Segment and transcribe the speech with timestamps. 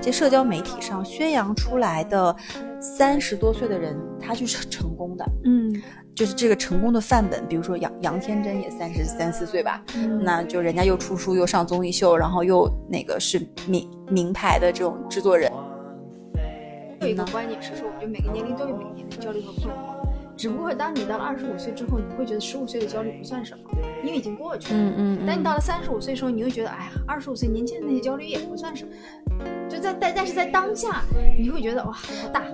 [0.00, 2.34] 这社交媒体上宣扬出来的
[2.80, 5.82] 三十多岁的人，他就是成功的，嗯，
[6.14, 7.46] 就是这个成功的范本。
[7.46, 15.52] 比如说杨杨天真也三十三四岁吧，嗯那就人家又出书又上综艺秀，然后又那个是名名牌的这种制作人。
[17.02, 23.64] 有一个观点是说，我觉得每个年龄都有每个年龄的焦虑和困惑，只不过当你到了二十五岁之后，你会觉得十五岁的焦虑不算什么，
[24.04, 24.78] 因为已经过去了。
[24.80, 28.90] 嗯嗯但你到了三十五岁的时候，你会觉得，哎呀，二十五岁年轻的那些焦虑也不算什么，
[29.68, 31.02] 就在但但是在当下，
[31.38, 32.44] 你会觉得哇，好大。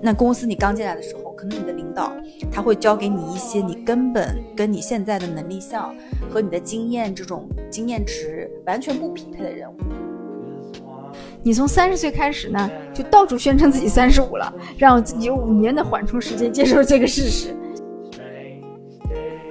[0.00, 2.12] 那公司你刚进来的时候，可能你的领导
[2.52, 5.92] 他会教给你一些你根本跟你现在的能力项
[6.30, 9.74] 和你的经验这种经验值完全不匹配的人物。
[11.42, 17.56] 你从三十岁开始呢，就到处宣称自己三十五了，让自己有五年的缓冲时间接受这个事实。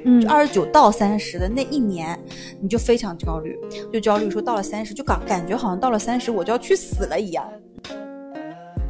[0.09, 2.17] 嗯二十九到三十的那一年，
[2.61, 3.59] 你就非常焦虑，
[3.91, 7.45] 就焦虑说到了三十，就感感觉好像到了三十我就要去死了一样。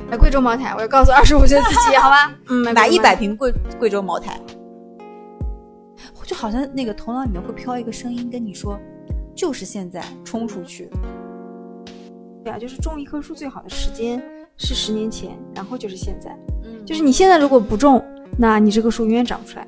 [0.09, 2.33] 买贵州茅台，我要告诉二十五岁的自己，好吧？
[2.49, 3.31] 嗯，买一百瓶。
[3.31, 4.39] 瓶贵贵州茅台，
[6.23, 8.79] 就好像那个头脑里面会飘一个声音跟你说，
[9.35, 10.89] 就是现在冲出去。
[12.43, 14.21] 对啊，就是种一棵树最好的时间
[14.55, 16.29] 是十年前，然后就是现在。
[16.63, 18.01] 嗯就是你现在如果不种，
[18.37, 19.67] 那你这棵树永远长不出来。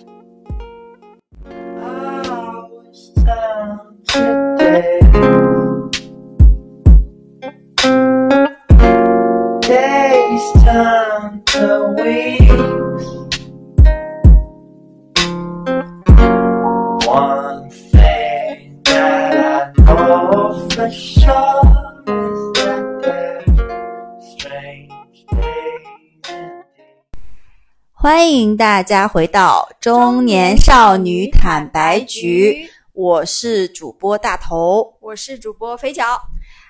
[27.94, 32.70] 欢迎大家回到中年少女坦白局。
[33.00, 36.20] 我是主播大头我是主播肥脚。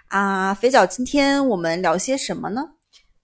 [0.09, 0.53] 啊。
[0.53, 2.61] 肥脚，今天我们聊些什么呢？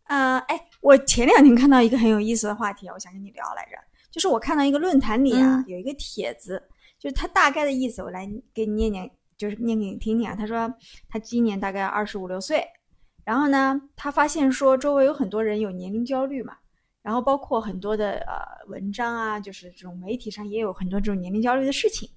[0.06, 3.78] 啊、哎，我前两天看到一个很有意思的话题，我想跟你聊来着。
[4.10, 6.60] 就是我看到一个论坛里啊，嗯有一个帖子，
[6.98, 10.36] 就是他大概的意思，我来给你念念，就是念给你听听啊。
[10.36, 10.68] 他说
[11.08, 12.66] 他今年大概二十五六岁，
[13.24, 16.58] 然后呢，他发现说周围有很多人有年龄焦虑嘛，
[17.04, 22.10] 然后包括很多的呃文章啊，就是这种媒体上也有很多这种年龄焦虑的事情，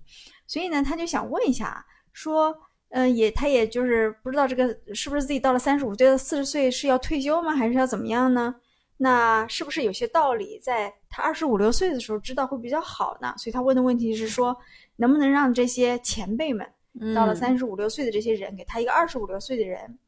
[0.48, 2.53] 所以呢，他就想问一下，说。
[2.91, 8.54] 嗯，也他也就是不知道这个是不是自己到了三十五岁、四十岁是要退休吗，还是要怎么样呢？
[8.97, 13.34] 那是不是有些道理在他二十五六岁的时候知道会比较好呢？
[13.36, 14.56] 所以他问的问题是说，
[14.97, 16.66] 能不能让这些前辈们
[17.15, 19.98] 到了三十五六岁的这些人，给他一个二十五六岁的人，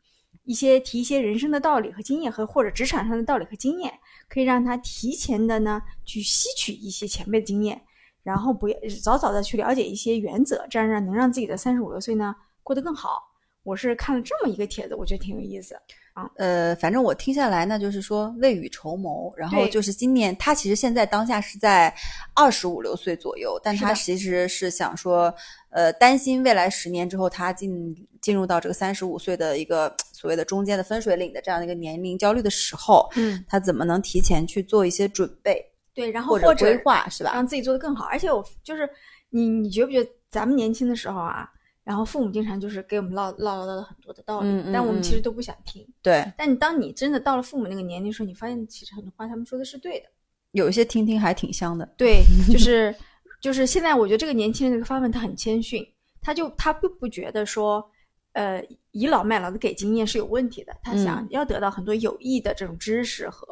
[0.45, 3.93] 一些提一些人生的道理和经验和或者职场上的道理和经验，
[4.27, 7.83] 可以让他提前的呢去吸取一些前辈的经验，
[8.23, 13.23] 然后不要早早的去了解一些原则，这样让能让自己的三十五六岁呢过得更好。
[13.63, 15.75] 我是看了这么一个帖子，我觉得挺有意思
[16.15, 16.29] 啊。
[16.37, 21.95] 呃，反正我听下来呢，就是说未雨绸缪，然后就是今年他其实现在当下是在
[22.35, 25.33] 二十五六岁左右，但他其实是想说，
[25.69, 35.63] 呃，担心未来十年之后他进进入到这个三十五岁的一个所谓的中间的分水岭的这样的一个年龄焦虑的时候，嗯，他怎么能提前去做一些准备
[35.95, 37.33] 对，然后或或者规划，是吧？
[37.35, 38.05] 让自己做得更好。
[38.07, 38.89] 而且我就是
[39.31, 41.49] 你，你觉不觉得咱们年轻的时候啊，
[41.85, 45.87] 然后父母经常就是给我们唠唠唠叨很多的道理，但我们其实都不想听。
[46.03, 50.07] 对，但你当你真的到了父母那个年龄的时候，你发现其实很多话他们说的是对的。
[50.53, 51.89] 有一些听听还挺香的。
[51.97, 52.95] 对，就 是
[53.41, 55.87] 就是现在我觉得这个年轻人这个发问他很谦逊，
[56.21, 57.85] 他就他并不觉得说，
[58.33, 63.47] 呃，倚老卖老的给经验是有问题的，他想嗯要得到很多有益的这种知识和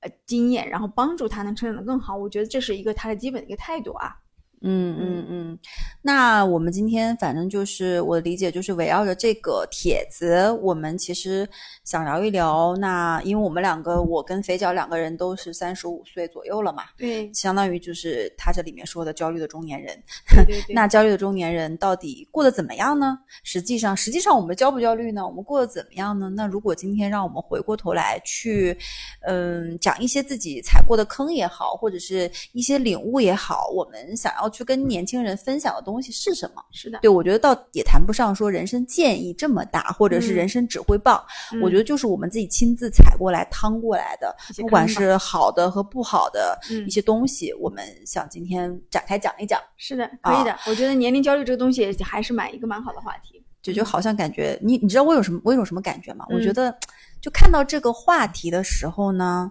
[0.00, 2.16] 呃经验，然后帮助他能成长得更好。
[2.16, 4.16] 我觉得这是一个他的基本的一个态度啊。
[4.62, 5.58] 嗯嗯嗯，
[6.02, 11.48] 那我们今天反正就是我的理解就是围绕着这个帖子，我们其实
[11.84, 12.74] 想聊一聊。
[12.76, 19.96] 那因为我们两个，我跟肥脚两个人都是三十五岁左右了嘛，对相当于就是他这里面说的焦虑的中年人。
[20.28, 23.18] 对对对， 那焦虑的中年人到底过得怎么样呢？
[23.44, 25.26] 实际上，实际上我们焦不焦虑呢？
[25.26, 26.30] 我们过得怎么样呢？
[26.34, 28.76] 那如果今天让我们回过头来去，
[29.20, 36.62] 嗯，讲一些自己踩过的坑也好，或者是一些领悟也好，我们想要去跟年轻人分享的东西是什么？
[36.72, 41.22] 是的，对我觉得倒也谈不上说人生建议这么大，或者是嗯人生指挥棒。
[41.52, 49.60] 嗯我觉得就是我们自己亲自踩过来、趟过来的，不管是好的和不好的嗯一些东西，我们想今天展开讲一讲。
[49.76, 50.52] 是的，可以的。
[50.52, 53.42] 啊我觉得年龄焦虑这个东西还是蛮一个蛮好的话题。
[53.62, 56.24] 就就好像感觉你你知道我有什么我有什么感觉吗？
[56.30, 56.78] 我觉嗯得
[57.20, 59.50] 就看到这个话题的时候呢，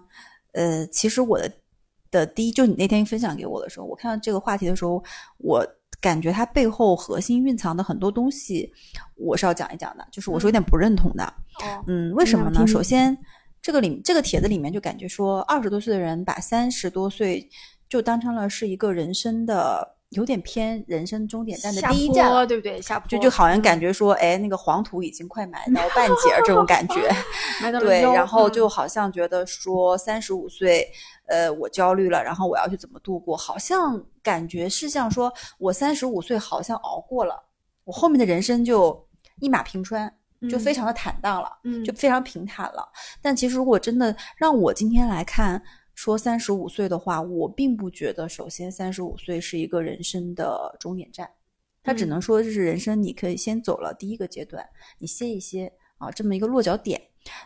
[0.52, 1.52] 呃，其实我的
[2.10, 5.02] 的第一就你那天分享给我的时候，我看到这个话题的时候，
[5.38, 5.66] 我
[6.00, 8.72] 感觉它背后核心蕴藏的很多东西，
[9.16, 11.24] 我是要讲一讲的，就是我是有点不认同的。
[11.24, 12.66] 哦，嗯，为什么呢？
[12.66, 13.16] 首先，
[13.62, 17.48] 这个里这个帖子里面就感觉说，二十多岁的人把三十多岁
[17.88, 22.82] 就当成了是一个人生的有点偏人生终点站的第一站对不对？
[22.82, 27.08] 下坡就就好像感觉觉说，哎，那个黄土已经快埋到半截儿这种感觉，
[27.78, 30.90] 对，然后嗯就好像觉得说三十五岁，
[31.26, 33.36] 呃，我焦虑了，然后我要去怎么度过？
[33.36, 37.40] 好像感觉是像说我三十五岁好像熬过了，
[37.84, 39.06] 我后面的人生就
[39.40, 40.12] 一马平川，
[40.50, 42.88] 就嗯非常的坦荡了，嗯就非常平坦了。
[43.22, 45.62] 但其实如果真的让我今天来看。
[45.96, 51.28] 说三十五岁的话，我并不觉得，首先三十五岁是一个人生的终点站，
[51.82, 54.64] 它只嗯能说这是人生你可以先走了第一个阶段，
[54.98, 57.00] 你歇一歇啊，这么一个落脚点。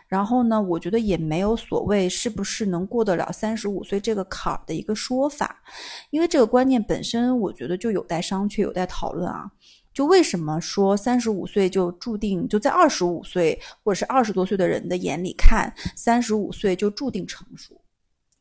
[0.09, 5.63] 然后呢，我觉得也没有所谓是不是能过得了三十五岁这个坎儿的一个说法，
[6.11, 9.51] 因为这个观念本身，我觉得就有待商榷，有待讨论啊。
[9.95, 17.80] 就为什么说三十五岁就注定就在二十五岁或者是二十多岁的人的眼里看，三十五岁就注定成熟，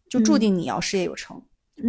[0.10, 0.40] 就注嗯。
[0.40, 1.42] 定你要事业有成，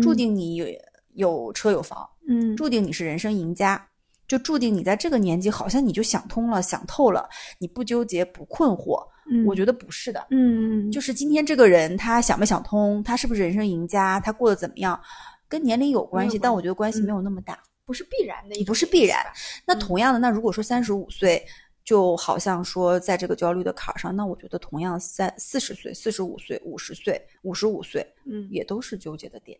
[0.03, 0.67] 注定你有
[1.15, 2.55] 有车有房，嗯。
[2.57, 3.85] 注定你是人生赢家，
[4.29, 7.29] 就注定你在这个年纪好像你就想通了、想透了，
[7.59, 9.03] 你不纠结、不困惑。
[9.33, 15.01] 嗯我觉得不是的，嗯就是今天这个人他想没想通，他是不是人生赢家，他过得怎么样，
[15.49, 17.05] 跟年龄有关系，但我觉得关系嗯。
[17.05, 17.59] 没有那么大。
[17.87, 19.19] 不是必然的一不是必然
[19.67, 21.45] 那同样的，那如果说三十五岁，
[21.91, 29.59] 就好像说在这个焦虑的坎儿上，那我觉得同样三四十岁、四十五岁、五十岁、五十五岁嗯，也都是纠结的点。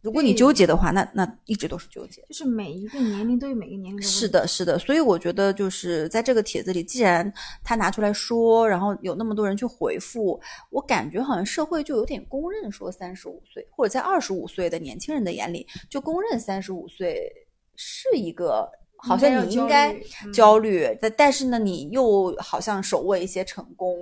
[0.00, 2.22] 如果你纠结的话，那那一直都是纠结。
[2.28, 7.32] 就是每一个年龄都有每个年龄的，是的，是的，所以我觉得就是在这个帖子里，既然
[7.64, 10.40] 他拿出来说，然后有那么多人去回复，
[10.70, 17.28] 我感觉好像社会就有点公认说三十五岁，或者在二十五岁的年轻人的眼里，就公认三十五岁
[17.74, 18.70] 是一个
[19.02, 19.92] 好像你应该
[20.24, 23.96] 嗯焦虑，但但是呢，你又好像手握一些成功，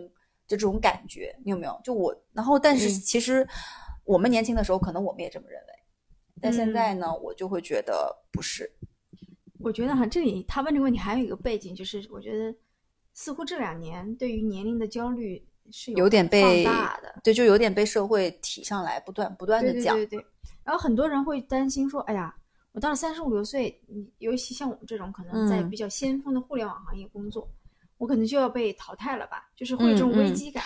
[0.47, 1.81] 就这种感觉，你有没有？
[1.82, 3.47] 就我，然后但是嗯其实
[4.05, 5.67] 我们年轻的时候，可能我们也这么认为，
[6.41, 8.70] 但现嗯在呢，我就会觉得不是。
[9.58, 12.55] 我觉得哈，这里他问这个问题还有一个背景，就是我觉得
[13.12, 19.94] 似乎这两年对于年龄的焦虑是有点被放大的，对，就有点被社会提上来，不断不断的讲。
[19.97, 20.26] 对对对对。
[20.64, 22.35] 然后很多人会担心说，哎呀，
[22.80, 27.46] 我到了三十五六岁，你尤其像我们这种可能在嗯比较先锋的互联网行业工作，
[27.98, 29.50] 我可能就要被淘汰了吧？
[29.54, 30.64] 就是会有这种危机感。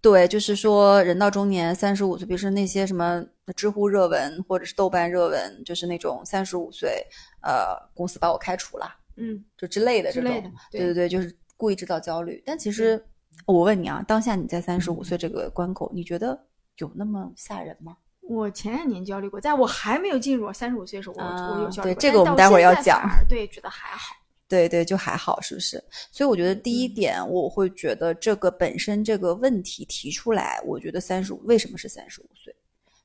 [0.00, 3.24] 对，就是说人到中年，三十五岁，比如说那些什么
[3.54, 7.00] 知乎热文或者是豆瓣热文，就是那种三十五岁，
[7.42, 10.28] 呃，公司把我开除了，嗯，就之类的这种。
[10.28, 12.42] 之类的，对对对，就是故意制造焦虑。
[12.44, 13.00] 但其实
[13.46, 16.44] 我问你啊，当下你在三十五岁这个关口，你觉得
[16.78, 17.96] 有那么吓人吗？
[18.22, 21.94] 我前两年焦虑过，在我还没有进入三十五岁的时候，我、嗯我有焦虑过。
[21.94, 24.14] 对这个我们待会儿要讲对，觉得还好。
[24.48, 25.82] 对对，就还好，是不是？
[26.10, 32.54] 所以我觉得第一嗯点，我会觉得这个本身这个问题提出来，我觉得三十五为什么是三十五岁，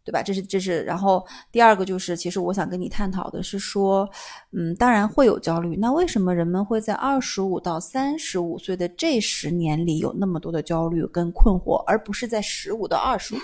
[0.07, 0.23] 对吧？
[0.23, 1.21] 这是这是，然后
[1.51, 4.09] 第二个就是，其实我想跟你探讨的是说，
[4.53, 13.37] 嗯，当然会有焦虑，那为什么人们会在二十五到三十五岁的这十年里有那么多的焦虑跟困惑，而不是在十五到二十五，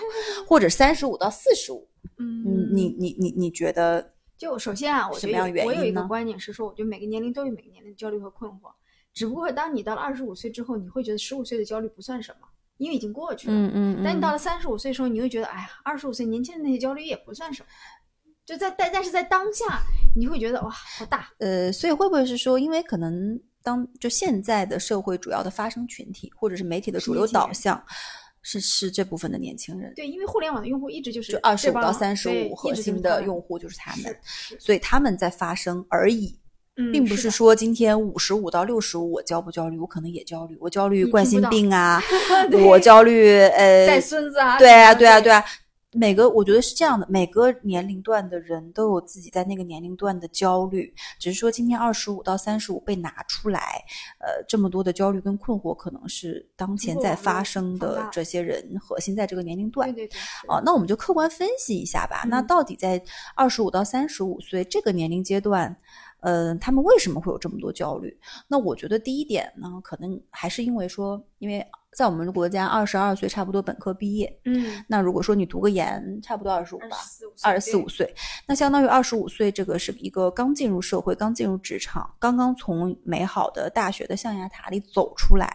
[0.48, 1.86] 或者三十五到四十五？
[2.18, 4.14] 嗯嗯，你你你你觉得？
[4.38, 8.72] 就首先啊，我觉得我有一个观点是说，我觉得每个年龄都有每个年龄的焦虑和困惑，
[9.14, 12.48] 只不过当你到了二十五岁之后，你会觉得十五岁的焦虑不算什么，
[12.84, 13.54] 因为已经过去了。
[13.56, 17.68] 嗯嗯但你到了三十五岁的时候，你会觉得，哎呀，二十五岁年轻人那些焦虑也不算什么。
[18.46, 19.82] 就在但但是在当下，
[20.16, 21.30] 你会觉得哇，好大。
[21.40, 27.82] 呃，所以会不会是说，因为可能当就现在的社会主要的发声群体，或者是媒体的主流导向，
[28.42, 34.14] 是是这部分的年轻人，对，因为互联网的用户一直就是就二十五到三十五核心的用户就是他们，
[34.60, 36.38] 所以他们在发声而已，
[36.76, 42.02] 嗯并不是说今天五十五到六十五我焦不焦虑，我可能也焦虑，我焦虑冠心病啊，
[42.66, 45.44] 我焦虑呃带孙子啊，对啊，对啊，对啊。
[45.96, 53.60] 每个我觉得是这样的，每个年龄段的人都有自己在那个年龄段的焦虑，只是说今天二十五到三十五被拿出来，
[54.18, 60.08] 呃，这么多的焦虑跟困惑，可能是当前在发生的这些人核心在这个年龄段对。
[60.08, 62.24] 对对，哦，那我们就客观分析一下吧。
[62.28, 63.00] 那嗯到底在
[63.36, 65.78] 二十五到三十五岁这个年龄阶段，
[66.24, 68.18] 呃，他们为什么会有这么多焦虑？
[68.48, 71.66] 那我觉得第一点呢，可能还是因为说，因为
[71.96, 76.98] 在我们国家二十二岁差不多本科毕业，嗯，那如果说你读个研，差不多二十五吧，
[77.44, 78.12] 二十四五岁，
[78.48, 85.52] 那相当于二十五岁，这个是一个刚进入社会、刚进入职场、刚刚从美好的大学的象牙塔里走出来。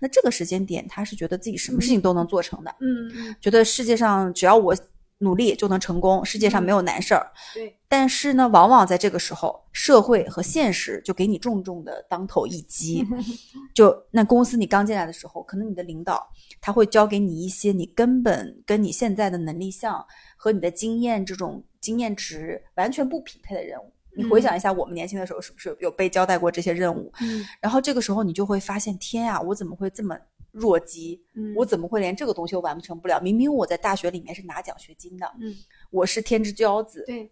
[0.00, 4.74] 那这个时间点，他是觉得自己什么事情都能做成的，嗯嗯觉得世界上只要我
[5.18, 7.30] 努力就能成功，世界上没有难事儿。
[7.54, 13.04] 对，但是呢，往往在这个时候，社会和现实就给你重重的当头一击。
[13.74, 16.28] 就那公司你刚进来的时候，可能你的领导
[16.60, 20.04] 他会教给你一些你根本跟你现在的能力项
[20.36, 23.92] 和你的经验这种经验值完全不匹配的任务。
[24.16, 27.12] 你回想一下，我们年轻的时候是不是有被交代过这些任务？
[27.20, 30.16] 嗯然后这个时候你就会发现，天呀，我怎么会这么
[30.58, 31.20] 弱鸡？
[31.34, 33.20] 嗯我怎么会连这个东西都完成不了？
[33.20, 35.54] 明明我在大学里面是拿奖学金的，嗯，
[35.90, 37.30] 我是天之骄子，对，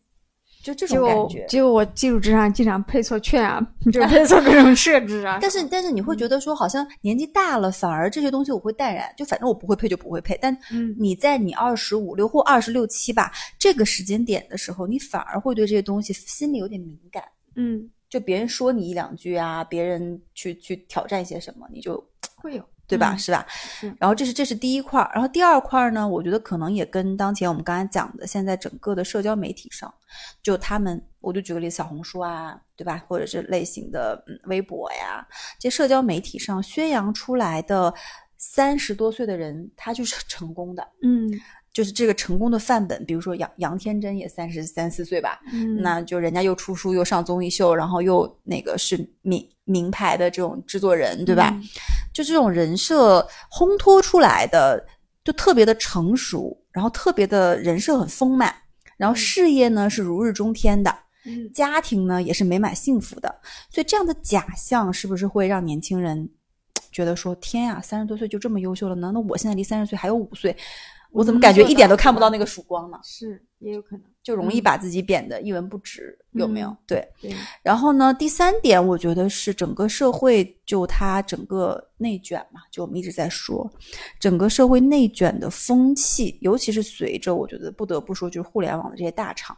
[0.62, 1.45] 就这种感觉。
[1.49, 3.61] 结果我基础之上经常配错券啊，
[3.92, 5.38] 就配错各种设置啊。
[5.42, 10.38] 但是但是你会觉得说，好像年纪大了，反而这些东西我会淡然，就反正我不会配就不会配。
[10.40, 17.23] 但嗯你在你二十五六或二十六七吧这个时间点的时候，你反而会对这些东西心里有点敏感。
[17.54, 22.02] 嗯就别人说你一两句啊，别人去去挑战一些什么，你就
[22.37, 23.12] 会有对吧？
[23.14, 23.47] 嗯是吧？
[23.49, 29.93] 是然后这是这是第一块儿，然后第二块儿呢，我觉得可能也跟当前我们刚才讲的，现在整个的社交媒体上，
[30.43, 33.02] 就他们，我就举个例子，小红书啊，对吧？
[33.09, 35.26] 或者是类型的嗯微博呀，
[35.59, 37.93] 这社交媒体上宣扬出来的
[38.37, 41.28] 三十多岁的人，他就是 成功的，嗯
[41.73, 43.05] 就是这个成功的范本。
[43.05, 51.50] 比如说杨杨天真也三十三四岁吧，嗯那就人家又出书又上综艺秀，然后又那个是名名牌的这种制作人，对吧？
[51.52, 51.62] 嗯
[52.16, 53.20] 就这种人设
[53.52, 54.82] 烘托出来的，
[55.23, 58.54] 就特别的成熟，然后特别的人设很丰满，
[58.96, 60.90] 然后事业呢是如日中天的，
[61.26, 61.52] 嗯。
[61.52, 63.38] 家庭呢也是美满幸福的，
[63.70, 66.26] 所以这样的假象是不是会让年轻人
[66.90, 69.11] 觉得说，天呀，三十多岁就这么优秀了呢？
[69.12, 70.56] 那我现在离三十岁还有五岁，
[71.11, 72.99] 我怎么感觉一点都看不到那个曙光呢？
[73.04, 76.76] 是也有可能就容易把自己贬得一文不值，有没有？
[76.85, 77.09] 对
[77.62, 83.71] 然后呢，第三点，我觉得是整个社会就它整个内卷嘛，就我们一直在说，
[84.18, 89.56] 整个社会内卷的风气，尤其是随着我觉得不得不说，就是互联网的这些大厂。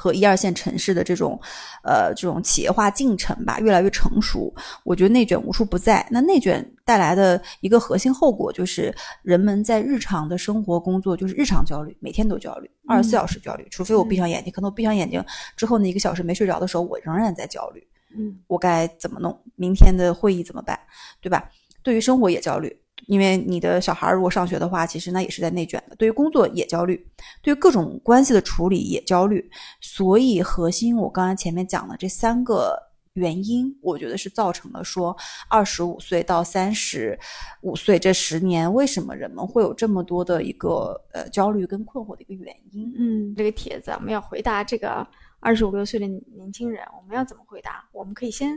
[0.00, 1.38] 和一二线城市的这种，
[1.84, 4.50] 呃，这种企业化进程吧，越来越成熟。
[4.82, 6.06] 我觉得内卷无处不在。
[6.10, 13.68] 那内卷带来的一个核心后果就是，人们在日常的生活工作就是日常焦虑，每天都焦虑，二十四小时焦虑。
[13.70, 15.22] 除非我闭上眼睛，可能我闭上眼睛
[15.54, 17.86] 之后那一个小时没睡着的时候，我仍然在焦虑。
[18.16, 19.38] 嗯我该怎么弄？
[19.54, 20.80] 明天的会议怎么办？
[21.20, 21.46] 对吧？
[21.82, 22.74] 对于生活也焦虑，
[23.06, 25.96] 因为你的小孩如果上学的话，其实那也是在内卷的。
[25.96, 27.06] 对于工作也焦虑，
[27.42, 29.50] 对于各种关系的处理也焦虑。
[29.80, 32.76] 所以核心，我刚才前面讲的这三个
[33.14, 35.16] 原因，我觉得是造成了说
[35.48, 37.18] 二十五岁到三十
[37.62, 42.92] 五岁这十年，为什么人们会有这么多的一个呃焦虑跟困惑的一个原因。
[42.96, 45.06] 嗯，这个帖子我们要回答这个
[45.40, 47.84] 二十五六岁的年轻人，我们要怎么回答？
[47.92, 48.56] 我们可以先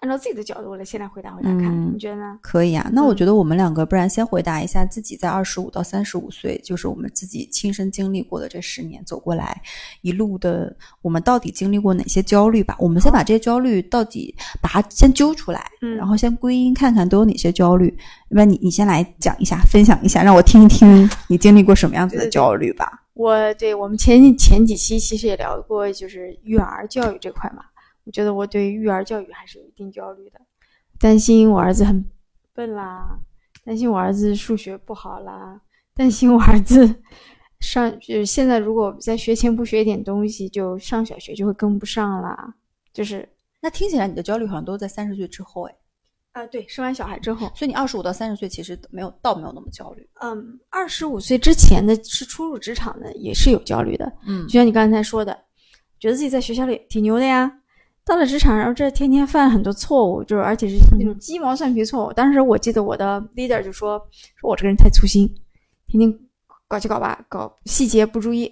[0.00, 2.38] 按照自己的角度来先来回答回答看，嗯你觉得呢？
[2.40, 9.60] 可以啊，那我嗯觉得我们两个不然先回答一下自己在二十五到三十五岁，就是我们自己亲身经历过的这十年走过来
[10.00, 12.74] 一路的，我们到底经历过哪些焦虑吧？
[12.78, 17.88] 我们先把这些焦虑到底把它先揪出来，嗯然后先归因看看都有哪些焦虑。
[18.30, 23.02] 要不然你你先来讲一下，分享一下，让我听一听 你经历过什么样子的对对对焦虑吧。
[23.14, 27.64] 我对我们前前几期其实也聊过，就是育儿教育这块嘛。
[28.10, 30.40] 我觉得我对育儿教育还是有一定焦虑的，
[30.98, 32.04] 担心我儿子很
[32.52, 33.16] 笨啦，
[33.64, 35.60] 担心我儿子数学不好啦，
[35.94, 36.92] 担心我儿子
[37.60, 42.52] 上就是现在如果在学前不学一点东西，就上小学就会跟不上啦。
[42.92, 43.28] 就是
[43.60, 45.76] 那听起来你的焦虑好像都在三十岁之后，哎，
[46.32, 50.04] 啊，对，生完小孩之后，所以你二十五到三十岁其实没有，倒没有那么焦虑。
[50.20, 54.12] 嗯，二十五岁之前的是初入职场的，也是有焦虑的。
[54.26, 55.32] 嗯就像你刚才说的，
[56.00, 57.52] 觉得自己在学校里挺牛的呀，
[58.04, 62.12] 到了职场，然后这天天犯很多错误，就是而且是那种鸡毛蒜皮错误。
[62.12, 63.98] 当时我记得我的 leader 就说，
[64.36, 65.32] 说我这个人太粗心，
[65.86, 66.18] 天天
[66.66, 68.50] 搞七搞八，搞细节不注意。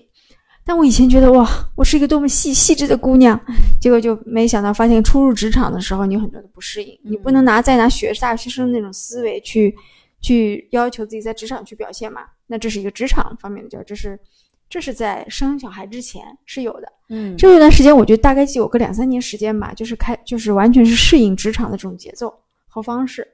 [0.65, 3.41] 但我以前觉得哇，我是一个多么细细致的姑娘，
[3.81, 9.75] 结果就没想到发现初入职场的时候，你有很多的不适应，你不能拿再拿学大学生那种思维去
[10.21, 12.21] 去要求自己在职场去表现嘛。
[12.47, 14.21] 那这是一个职场方面的焦虑，这是
[14.69, 16.93] 这是在生小孩之前是有的。
[17.11, 23.27] 嗯这一段时间，我觉得大概就有个两三年时间吧，就是开就是完全是适应职场的这种节奏和方式。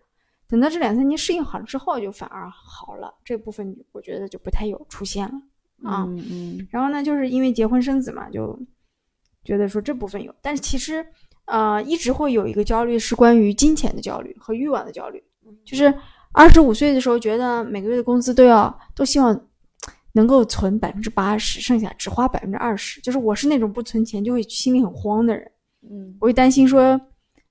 [0.47, 6.05] 等到这两三年适应好了之后，就反而好了，这部分我觉得就不太有出现了啊。
[6.05, 8.57] 嗯嗯然后呢，就是因为结婚生子嘛，就
[9.45, 11.05] 觉得说这部分有，但是其实
[11.47, 15.21] 呃一直会有一个焦虑，是关于金钱的焦虑和欲望的焦虑。
[15.65, 15.93] 就是
[16.33, 19.49] 二十五岁的时候，觉得每个月的工资都要都希望
[20.15, 23.01] 能够存百分之八十，剩下只花百分之二十。
[23.01, 25.49] 就是我是那种不存钱就会心里很慌的人，
[25.89, 27.01] 嗯我会担心说，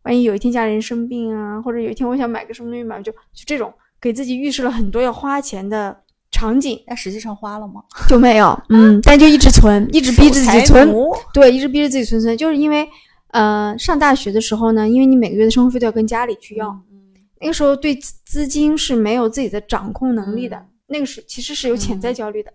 [0.04, 5.96] 万一有一天家里人生病啊，或者有一天我想买个什么东西买，就就这种给自己预设了很多要花钱的
[6.32, 7.84] 场景但实际上花了吗？
[8.10, 10.90] 就没有，嗯，但就一直存，一直逼着自己存，
[11.34, 12.88] 对，一直逼着自己存存，就是因为，
[13.32, 17.02] 呃，上大学的时候呢，因为你每个月的生活费都要跟家里去要，嗯
[17.42, 22.52] 那个时候对资资金是没有自己的掌控能力的，嗯那个是其实是有潜在焦虑的。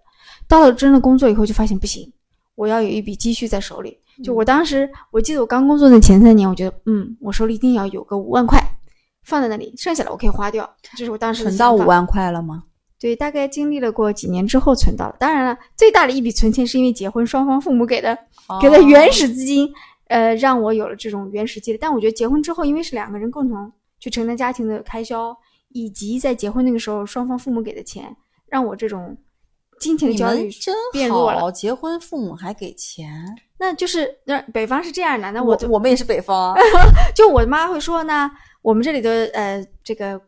[0.47, 2.13] 到了真的工作以后，就发现不行，
[2.55, 3.99] 我要有一笔积蓄在手里。
[4.25, 8.59] 就我当时，我记得我刚工作的前三年，我觉得，嗯，我手里一定要有个五万块
[9.23, 11.79] 放在那里，剩下的我可以花掉，这是我当时存到五。
[11.79, 12.65] 万块了吗？
[12.99, 15.17] 对，大概经历了过几年之后存到了。
[15.21, 18.19] 当然了，最大的一笔存钱是因为结婚，双方父母给的
[18.61, 19.73] 给的原始资金，
[20.09, 21.79] 呃，让我有了这种原始积累。
[21.79, 25.33] 但我觉得结婚之后，因为是两个人共同去承担家庭的开销，
[25.71, 28.15] 以及在结婚那个时候双方父母给的钱，
[28.47, 29.17] 让我这种
[29.81, 30.51] 金钱的你焦虑
[30.93, 31.41] 变弱了。
[31.41, 33.11] 好，结婚父母还给钱。
[33.59, 36.61] 那就是那北方是这样的，那我我我们也是北方啊，
[37.15, 38.31] 就我妈会说呢，
[38.63, 40.21] 我们这里的呃这个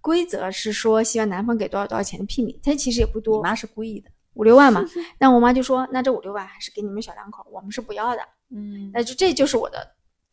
[0.00, 4.10] 规则是说希望男方给多少多少钱的聘礼，但其实也不你多，妈是故意的。
[4.34, 4.84] 五六万嘛。
[5.18, 8.22] 那我妈就说，那这五六万还是给你们小两口，我们是不要的。
[8.50, 9.78] 嗯那就这就是我的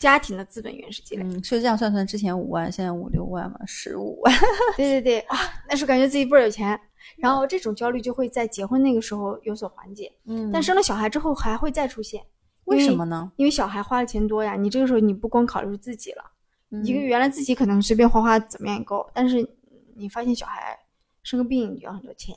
[0.01, 1.23] 家庭的资本原始积累。
[1.23, 4.33] 嗯，所以这样算算，之前五万，现在五六万嘛，十五万。
[4.75, 5.37] 对对对，啊，
[5.69, 6.77] 那时候感觉自己倍儿有钱，
[7.17, 12.19] 然后这种焦虑就会在结婚那个时候有所缓解，嗯但生了小孩之后还会再出现。
[12.63, 13.31] 为什么呢？
[13.35, 16.23] 因为小孩花的钱多呀，你这个时候你不光考虑自己了，
[16.71, 19.47] 嗯一个月原来自己可能随便花花怎么样也够，但是
[19.95, 20.75] 你发现小孩
[21.21, 22.35] 生个病就要很多钱，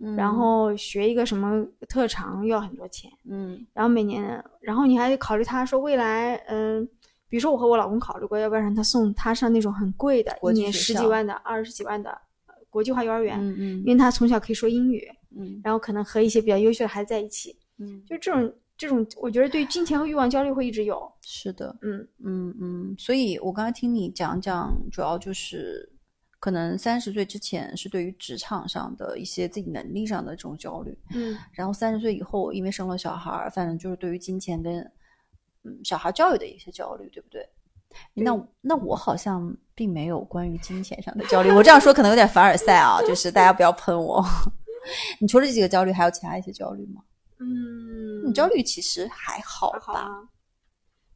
[0.00, 6.88] 嗯然后学一个什么特长要很多钱，嗯然后每年，然后你还得考虑他说未来，嗯、
[7.28, 12.10] 比如说我和我老公考虑过，要不要让他送他上那种很贵的，国一年十几万的、二十几万的
[12.46, 13.82] 呃国际化幼儿园，嗯嗯。
[13.84, 15.06] 因为他从小可以说英语，
[15.36, 15.60] 嗯。
[15.62, 25.90] 然后可能和一些比较优秀的孩子在一起，嗯，就这种这种，我觉得对金钱和欲望焦虑会一直有，是的，嗯嗯嗯，所以我刚才听你讲讲，主要就是
[26.40, 31.36] 可能三十岁之前是对于职场上的一些自己能力上的这种焦虑，嗯。
[31.52, 34.88] 然后三十岁以后，因为生了小孩儿，反正就是对于金钱跟
[35.64, 37.48] 嗯小孩教育的一些焦虑，对不对？
[38.14, 44.24] 那那我好像并没有关于金钱上的焦虑，我这样说可能有点凡尔赛啊，就是大家不要喷我。
[45.20, 47.02] 你除了这几个焦虑，还有其他一些焦虑吗？
[47.40, 50.08] 嗯你焦虑其实还好吧？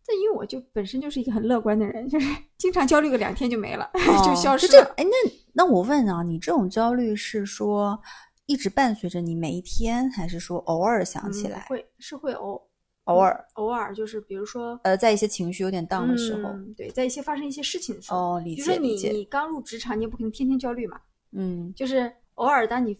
[0.06, 2.26] 但因为我就本身就是一个很乐观的人，就是
[2.58, 3.88] 经常焦虑个两天就没了，
[4.24, 4.84] 就消失了。
[4.96, 8.00] 哎，那那我问啊，你这种焦虑是说
[8.46, 11.60] 一直伴随着你每一天，还是说偶尔想起来？
[11.60, 12.60] 嗯会是会偶
[13.04, 21.00] 偶尔，偶尔就是比如说呃，在一些情绪有点 down 的时候，嗯，对，在一些发生一些事情的时候，哦，理解理解，你刚入职场，你也不可能天天焦虑嘛，
[21.32, 22.96] 嗯就是偶尔当你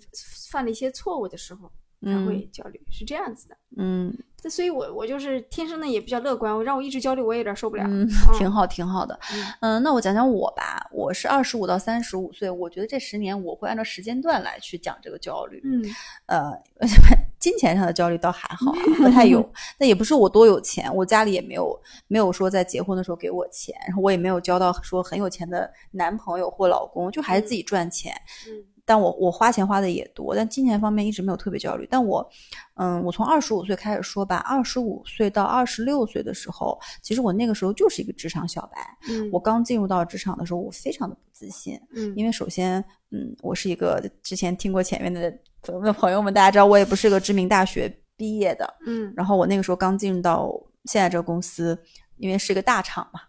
[0.51, 1.69] 犯了一些错误的时候，
[2.03, 3.57] 才嗯会焦虑，是这样子的。
[3.77, 7.85] 嗯这所以我我就是天生的也比较乐观，我让我一直焦虑，我也有点受不了。
[7.87, 8.05] 嗯，
[8.37, 9.17] 挺好挺好的。
[9.33, 15.61] 嗯嗯，那我讲讲我吧，我是二十五到三十五岁，我觉得这十年我会按照时间段来去讲这个焦虑。
[15.65, 15.81] 嗯
[16.27, 16.53] 呃，
[17.43, 19.47] 金钱上的焦虑倒还好、啊，不太有。
[19.79, 28.15] 那也不是我多有钱，我家里也没有没有说在结婚的时候给我钱，然后我也没有交到说很有钱的男朋友或老公，就还是自己赚钱。
[28.49, 31.87] 嗯但我我花钱花的也多，但金钱方面一直没有特别焦虑。
[31.89, 32.29] 但我，
[32.75, 38.99] 嗯，我从二十五岁开始说吧，二十五岁到二十六岁的时候，其实我那个时候就是一个职场小白。
[39.09, 50.53] 嗯，我刚进入到职场的时候，我非常的不自信，嗯因为首先，嗯，我是一个之前听过前面的的朋友们，大家知道我也不是个知名大学毕业的，嗯然后我那个时候刚进入到
[50.85, 51.81] 现在这个公司，
[52.17, 53.21] 因为是个大厂嘛，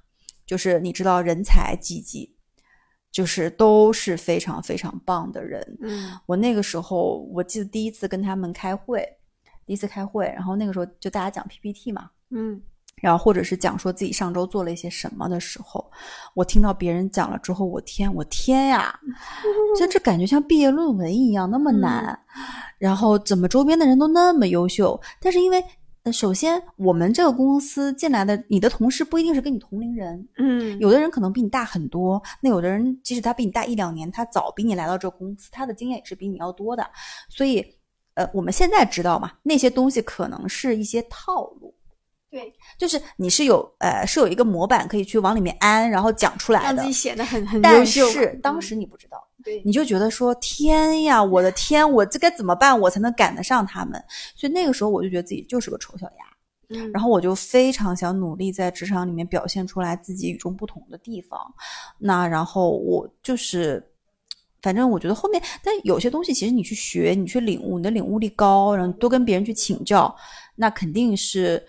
[0.45, 2.35] 就是你知道人才济济，
[3.11, 5.77] 就是都是非常非常棒的人。
[5.81, 9.07] 嗯我那个时候我记得第一次跟他们开会，
[9.65, 12.61] 第一次开会，然后那个时候就大家讲 PPT 嘛，嗯
[13.03, 15.85] 然后或者是讲说自己上周做了一些什么的时候，
[16.33, 18.97] 我听到别人讲了之后，我天，我天呀，
[19.77, 22.17] 这这感觉像毕业论文一样那么难，
[22.77, 25.61] 然后怎么周边的人都那么优秀，但是因为。
[26.05, 36.85] 呃，首先，我们这个公司进来的，你的同事不一定是跟你同龄人，嗯，有的人可能比你大很多，那有的人即使他比你大一两年，他早比你来到这个公司，他的经验也是比你要多的。
[37.29, 37.65] 所以，
[38.15, 41.62] 呃，我们现在知道嘛，那些东西可能是一些套路，
[42.33, 46.91] 对，就是你是有呃是有一个模板可以去往里面安，然后讲出来的让自己。
[46.91, 48.11] 显得很很优但秀但。
[48.11, 54.03] 是当嗯时你不知道，对你就觉得说天呀， 我的天，我这该怎么办，我才能赶得上他们？
[54.35, 56.25] 所以那个时候我就觉得自己就是个丑小鸭。
[56.69, 61.39] 嗯，然后我就非常想努力在职场里面表现出来自己与众不同的地方。
[61.99, 63.85] 那然后我就是，
[64.59, 70.15] 反正我觉得后面，但有些东西其实你去学，你去领悟，你的领悟力高，然后多跟别人去请教，
[70.55, 71.63] 那肯定是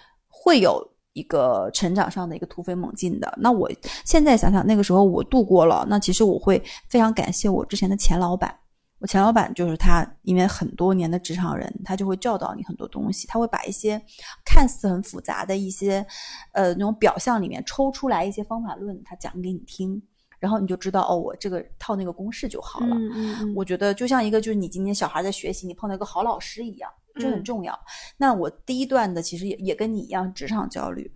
[0.45, 3.33] 会有一个成长上的一个突飞猛进的。
[3.39, 3.71] 那我
[4.05, 8.55] 现在想想，那个时候我度过了，那其实我会非常感谢我之前的前老板。
[8.99, 14.01] 我前老板就是他，因为很多年的职场人，他就会教导你很多东西，他会把一些
[14.45, 16.07] 看似很复杂的一些，
[16.53, 20.01] 呃，那种表象里面抽出来一些方法论，他讲给你听，
[20.39, 22.95] 然后你就知道哦，我这个套那个公式就好了。
[22.97, 27.79] 嗯嗯嗯，我觉得就像一个就是你今天小孩在学习，你碰到一个好老师一样，这很嗯重要。
[28.17, 31.11] 那我第一段的其实也也跟你一样，职场焦虑。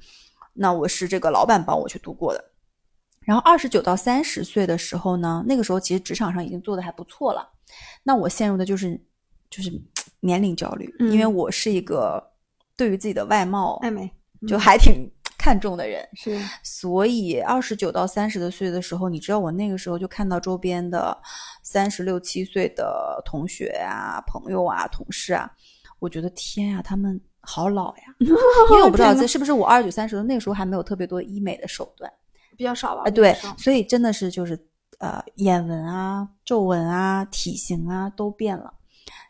[0.55, 2.45] 那我是这个老板帮我去度过的。
[3.21, 7.49] 然后二十九到三十岁的时候呢，那个时候其实职场上已经做的还不错了。
[8.03, 8.99] 那我陷入的就是
[9.51, 9.71] 就是
[10.21, 12.33] 年龄焦虑，嗯因为我是一个
[12.77, 14.11] 对于自己的外貌爱美
[14.49, 15.09] 就还挺
[15.39, 16.09] 看重的人。
[16.15, 21.17] 是所以二十九到三十的岁的时候，你知道我那个时候就看到周边的
[21.63, 25.49] 三十六七岁的同学啊、朋友啊、同事啊，
[25.99, 28.03] 我觉得天呀，他们好老呀！
[28.21, 32.11] 因为我不知道是不是我二十九三十的那个时候还没有特别多医美的手段
[32.57, 33.03] 比较少吧？
[33.07, 34.59] 啊，对所以真的是就是
[34.99, 38.73] 呃眼纹啊、皱纹啊、体型啊都变了，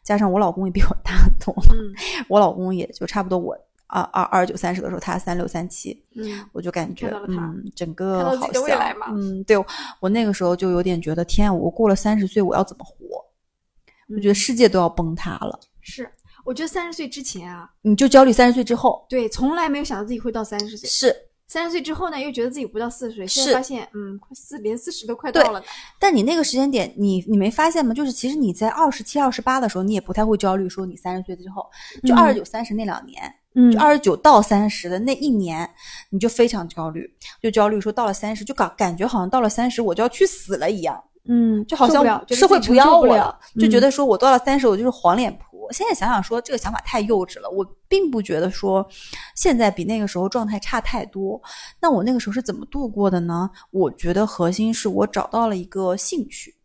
[0.02, 1.94] 加上我老公也比我大很多，嗯
[2.28, 9.56] 我老公也就差不多我二二二十九三十的时候，他三六三七，嗯我就感觉嗯，整个好像的未来嘛嗯，对
[10.00, 12.94] 我那个时候就有点觉得，天啊，我过了三十岁，我要怎么活？
[14.08, 15.58] 我觉得嗯世界都要崩塌了。
[15.80, 16.10] 是，
[16.48, 20.88] 我觉得三十岁之前啊，你就焦虑三十岁之后，对，从来没有想到自己会到三十岁。
[20.88, 21.14] 是，
[21.46, 25.66] 三十岁之后呢，又觉得自己不到四十岁，现在发现，嗯，快四连四十都快到了呢。
[26.00, 27.92] 但你那个时间点，你你没发现吗？
[27.92, 31.66] 就是其实你在二十七、二十八的时候，你也不太会焦虑，说你三十岁之后，
[32.06, 33.22] 就嗯二十九、三十那两年，
[33.54, 35.68] 嗯就二十九到三十的那一年，
[36.08, 41.04] 你就非常焦虑，就焦虑说到了三十，就感感觉好像到了三十我就要去死了一样。
[41.28, 45.70] 嗯，就好像社会不要我了，就觉嗯得说我到了三十，我就是黄脸婆。
[45.70, 47.50] 现在想想说，这个想法太幼稚了。
[47.50, 48.84] 我并不觉得说
[49.36, 51.40] 现在比那个时候状态差太多。
[51.80, 53.48] 那我那个时候是怎么度过的呢？
[53.70, 56.56] 我觉得核心是我找到了一个兴趣，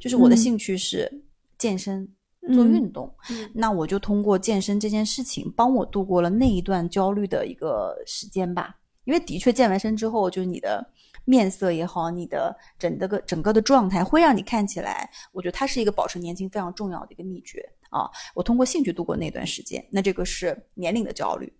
[0.00, 1.10] 就是我的嗯兴趣是
[1.58, 2.08] 健身。
[2.54, 8.76] 做嗯运动，嗯那我就通过健身这件事情，帮我度过了那一段焦虑的一个时间吧。
[9.04, 10.82] 因为的确健完身之后，就是你的
[11.24, 18.10] 面色也好，你的整个个整个的状态会让你看起来，我觉得它是一个保持年轻非常重要的一个秘诀啊。
[18.34, 21.52] 我通过兴趣度过那段时间，那这个是年龄的焦虑。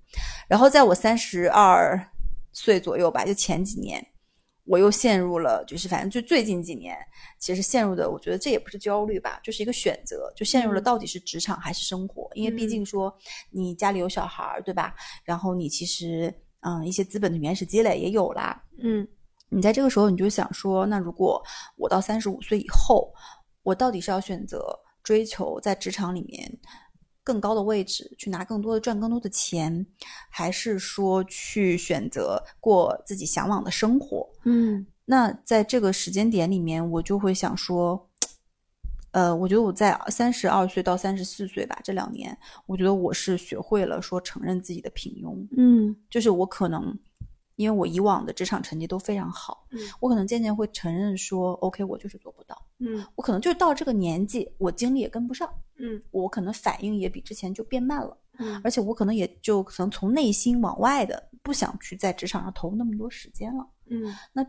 [0.49, 1.99] 然后在我三十二
[2.53, 4.05] 岁左右吧，就前几年，
[4.65, 6.97] 我又陷入了，就是反正就最近几年，
[7.39, 13.17] 其实陷入的，我觉得这也不是焦虑吧，就是一个选择，就陷入了嗯到底是职场还是生活，因为毕嗯竟说
[13.51, 14.95] 你家里有小孩儿，对吧？
[15.25, 19.07] 然后你其实嗯一些资本的原始积累也有啦，嗯
[19.51, 21.43] 你在这个时候你就想说，那如果
[21.77, 23.13] 我到三十五岁以后，
[23.63, 24.65] 我到底是要选择
[25.03, 26.59] 追求在职场里面
[27.23, 29.85] 更高的位置，去拿更多的赚更多的钱，
[30.31, 34.29] 还是说去选择过自己向往的生活？
[34.45, 38.09] 嗯那在这个时间点里面，我就会想说，
[39.11, 42.37] 呃，我觉得我在三十二岁到三十四岁吧，这两年，
[42.67, 46.97] 我觉得我是学会了说承认自己的平庸，嗯就是我可能，
[47.61, 49.81] 因为我以往的职场成绩都非常好，嗯。
[50.01, 53.05] 我可能渐渐会承认说，OK，我就是做不到，嗯。
[53.15, 56.03] 我可能就到这个年纪，我精力也跟不上，嗯。
[56.11, 58.59] 我可能反应也比之前就变慢了，嗯。
[58.65, 63.67] 而且我可能也就可能从内心往外的不想去在职场上投入那么多时间了。
[63.89, 64.15] 嗯。
[64.33, 64.43] 那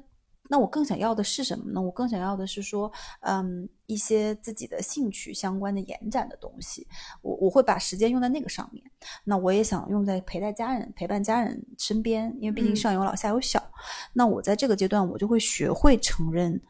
[0.59, 1.81] 我更想要的是什么呢？
[1.81, 6.87] 我更想要的是说，嗯，一些自己的兴趣相关的延展的东西，
[7.21, 8.83] 我我会把时间用在那个上面。
[9.23, 13.63] 那我也想用在陪在家人、陪伴家人身边，因为毕竟嗯上有老下有小。
[14.13, 16.61] 那我在这个阶段，我就会学会承认，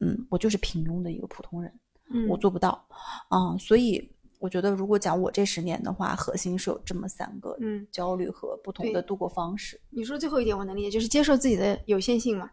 [0.00, 1.72] 嗯，我就是平庸的一个普通人，
[2.12, 2.86] 嗯，我做不到
[3.28, 9.78] 啊、所以我觉得，如果讲我这十年的话，核心是有这么三个嗯，焦虑和不同的度过方式。
[9.90, 12.50] 你说最后一点我能理解，就是接受自己的有限性嘛。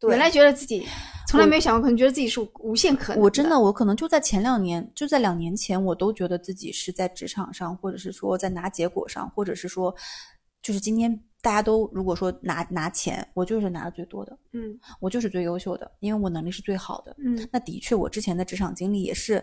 [0.00, 0.86] 对原来觉得自己
[1.26, 3.22] 从来没有想过，可能觉得自己是无限可能。
[3.22, 9.94] 我真的，我可能就在前两年，就在两年前，我都觉得自己是在职场上，或者是说在拿结果上，或者是说，
[10.62, 17.14] 就是今天大家都如果说拿拿钱，我就是拿的最多的，嗯我就是最优秀的，因为我能力是最好的。
[17.18, 19.42] 嗯那的确，我之前的职场经历也是，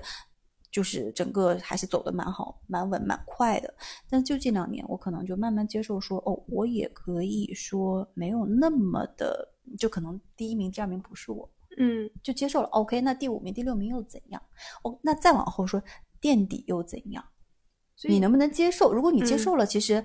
[0.71, 3.73] 就是整个还是走的蛮好、蛮稳、蛮快的。
[4.09, 12.67] 但就近两年，我可能就慢慢接受说，哦，我也可以说没有那么的，就可能第一名、第二名不是我，嗯就接受了。
[12.69, 14.41] OK，那第五名、第六名又怎样？
[14.83, 15.81] 哦，那再往后说
[16.19, 17.23] 垫底又怎样？
[18.07, 18.93] 你能不能接受？
[18.93, 20.03] 如果你接嗯受了，其实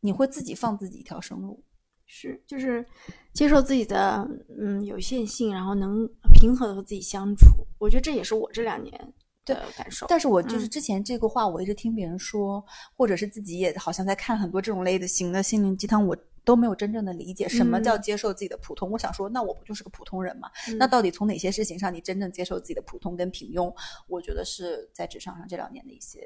[0.00, 1.64] 你会自己放自己一条生路。
[2.04, 2.84] 是就是
[3.32, 4.28] 接受自己的
[4.60, 7.46] 嗯有限性，然后能平和的和自己相处。
[7.78, 10.06] 我觉得这也是我这两年的感受。
[10.08, 12.64] 但是我就是嗯之前这个话，我一直听别人说，
[12.96, 18.90] 或者是自己也好像在看很多这种类的型的心灵鸡汤，我都没有真正的理解什么嗯叫接受自己的普通。
[18.90, 20.50] 我想说，那我不就是个普通人吗？
[20.68, 23.72] 嗯那到底从哪些事情上你真正接受自己的普通跟平庸？
[24.08, 26.20] 我觉得是在职场上这两年的一些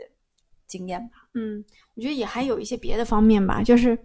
[0.66, 1.16] 经验吧。
[1.34, 1.62] 嗯，
[1.94, 3.98] 我觉得也还有一些别的方面吧，就是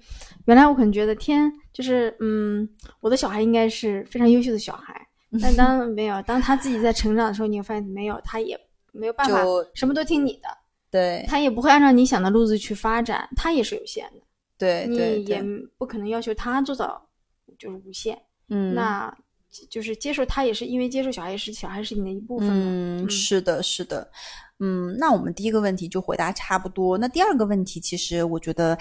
[0.45, 2.67] 原来我可能觉得天就是嗯，
[2.99, 5.07] 我的小孩应该是非常优秀的小孩，
[5.41, 8.59] 但当没有，当他自己在成长的时候，你会发现没有，他也
[8.91, 10.47] 没有办法什么都听你的，
[10.89, 14.21] 对他也不会按照你想的路子去发展，他也是有限的，
[14.57, 15.43] 对对你也，
[15.77, 17.09] 不可能要求他做到
[17.57, 18.17] 就是无限，
[18.49, 19.15] 嗯，那
[19.69, 24.09] 就是接受他也是因为接受小孩也是小孩是你的一部分嘛，嗯，嗯是的，是的，
[24.59, 26.97] 嗯，那我们第一个问题就回答差不多。
[26.97, 28.77] 那第二个问题，其实我觉得，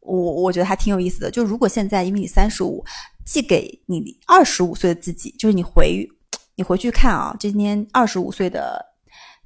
[0.00, 1.30] 我我觉得还挺有意思的。
[1.30, 2.84] 就如果现在因为你三十五，
[3.24, 6.08] 寄给你二十五岁的自己，就是你回
[6.56, 8.84] 你回去看啊，今年二十五岁的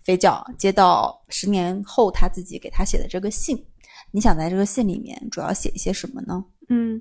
[0.05, 3.65] 肥脚接到十年后他自己给他写的这个信，
[4.11, 6.45] 你想在这个信里面主要写一些什么呢？
[6.69, 7.01] 嗯，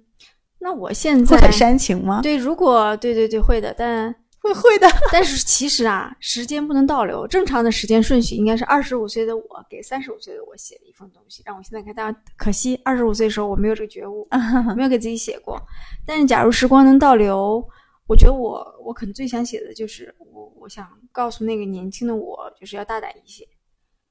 [0.59, 2.21] 那我现在会很煽情吗？
[2.21, 4.87] 对，如果对对对会的，但会会的。
[5.11, 11.93] 但是其实啊，时间不能倒流，正常的时间顺序应该是二十五岁的我给三十五岁的我写的一封东西，让我现在看。
[11.95, 14.27] 但可惜二十五岁的时候我没有这个觉悟，
[14.75, 15.61] 没有给自己写过。
[16.05, 17.63] 但是假如时光能倒流，
[18.11, 23.47] 我觉得我我可能最想写的就是我我想告诉那个年轻的我，就是要大胆一些，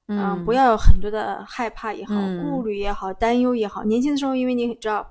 [0.08, 3.84] 嗯，不要有很多的害怕也好，嗯顾虑也好，担忧也好。
[3.84, 5.06] 年轻的时候，因为你知道，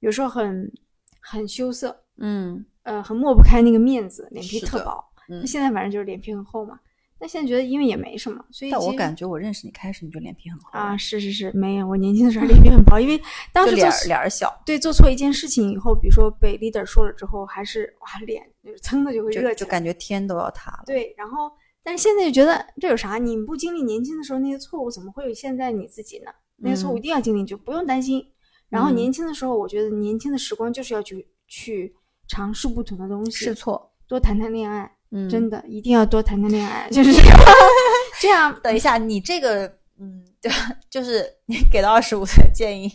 [0.00, 0.72] 有时候很
[1.20, 5.04] 很羞涩，嗯呃，很抹不开那个面子，脸皮特薄。
[5.46, 6.80] 现在反正就是脸皮很厚嘛。
[7.22, 13.16] 那现在觉得因为也没什么，所以但我感觉我认识你开始你就脸皮很厚啊，是是是，没有，我年轻的时候脸皮很薄，因为
[13.52, 14.52] 当时脸脸儿小。
[14.66, 20.82] 对做错一件事情以后，比如说被 leader 说了之后，还是哇脸就是噌的就会热就就感觉天都要塌了。
[20.84, 21.48] 对，然后
[21.84, 23.18] 但是现在就觉得这有啥？
[23.18, 26.32] 你不经历年轻的时候那些错误，怎么会有现在你自己呢？
[26.56, 28.20] 那些错误嗯一定要经历，就不用担心。
[28.68, 31.94] 然后嗯年轻的时候，我觉得年轻的时光就是要去去
[32.26, 37.12] 尝试不同的东西，试错，多谈谈恋爱，嗯，真的一定要多谈谈恋爱，就是
[38.20, 38.58] 这样。
[38.62, 39.66] 等一下，你这个，
[40.00, 40.50] 嗯，就
[40.88, 42.90] 就是你给到二十五岁的建议，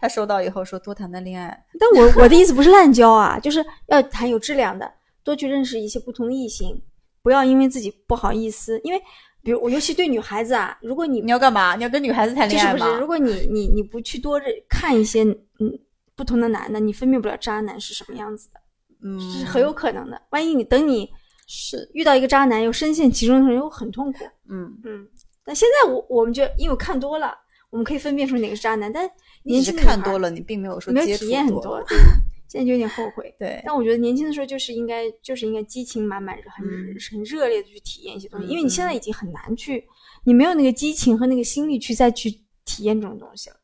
[0.00, 4.90] 他收到以后说多谈谈恋爱，但我我的意思不是滥交啊，就是要谈有质量的，
[5.24, 6.80] 多去认识一些不同的异性，
[7.22, 9.00] 不要因为自己不好意思，因为
[9.42, 11.74] 比如我尤其对女孩子啊，如果你你要干嘛？
[11.76, 12.78] 你要跟女孩子谈恋爱吗？
[12.78, 15.78] 就是不是，如果你你你不去多看一些嗯
[16.14, 18.60] 不同的男的，你分辨不了渣男是什么样子的，
[19.02, 20.20] 嗯，这是很有可能的。
[20.30, 21.10] 万一你等你
[21.50, 24.24] 是，遇到一个渣男又深陷其中的时候，又很痛苦。
[24.50, 25.08] 嗯，嗯，
[25.42, 27.34] 但现在我我们就因为我看多了，
[27.70, 29.10] 我们可以分辨出哪个是渣男，但
[29.44, 31.82] 年轻看多了，你并没有说没有体验很多
[32.48, 33.34] 现在就有点后悔。
[33.38, 39.82] 对，但我觉得年轻的时候就是应该就是应该激情满满、很、嗯很热烈的去体验一些东西，嗯因为你现在已经很难去，
[40.24, 42.30] 你没有那个激情和那个心力去再去
[42.66, 43.56] 体验这种东西了。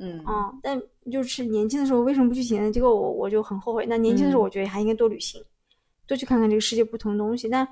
[0.00, 2.70] 嗯啊、但就是年轻的时候为什么不去体验呢？
[2.70, 3.84] 结果我我就很后悔。
[3.86, 5.42] 那年轻的时候，嗯我觉得还应该多旅行，
[6.08, 7.46] 多去看看这个世界不同的东西。
[7.46, 7.66] 那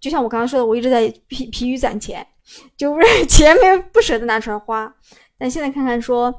[0.00, 2.26] 就像我刚刚说的，我一直在疲疲于攒钱，
[2.78, 4.90] 就不是钱没有不舍得拿出来花。
[5.36, 6.34] 但现在看看说，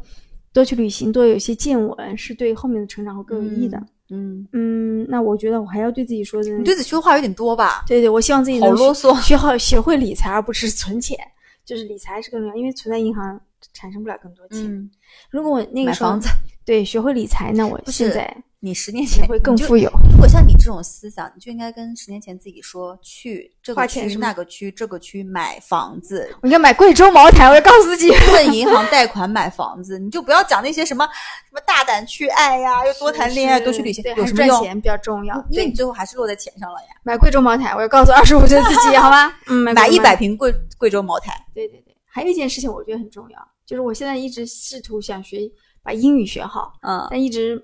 [0.51, 3.77] 多去旅行，多有一些见闻，是对后面的成长会更有益的。
[4.09, 7.83] 嗯，嗯，那我觉得我还要对自己说的，你对自己说的话有点多吧？
[7.87, 11.17] 对对，我希望自己能好啰嗦学学好学会理财，而不是存钱。
[11.63, 13.39] 就是理财是更重要，因为存在银行
[13.71, 14.59] 产生不了更多钱。
[14.65, 14.89] 嗯，
[15.29, 16.27] 如果我那个时候买房子，
[16.65, 19.91] 对学会理财，那我现在你十年前会更富有。
[20.11, 28.11] 如果像你这种思想，你就应该跟十年前自己说，去这个区、那个区、这个区买房子，我应该买贵州茅台，我要告诉自己。
[28.11, 35.35] 问银行贷款买房子，你就不要讲那些什么什么大胆去爱呀，又多谈恋爱，多去旅行对，，有什么赚钱比较重要。
[35.49, 36.89] 因为你，最后还是落在钱上了呀。
[37.01, 39.33] 买贵州茅台，我要告诉二十五岁的自己，好吗？
[39.47, 39.99] 嗯，买买一。
[40.01, 45.39] 百瓶贵贵州茅台，对对对，还有一件事情我觉得很重要，就是我现在一直试图想学
[45.83, 47.63] 把英语学好，嗯，但一直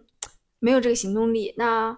[0.60, 1.54] 没有这个行动力。
[1.58, 1.96] 那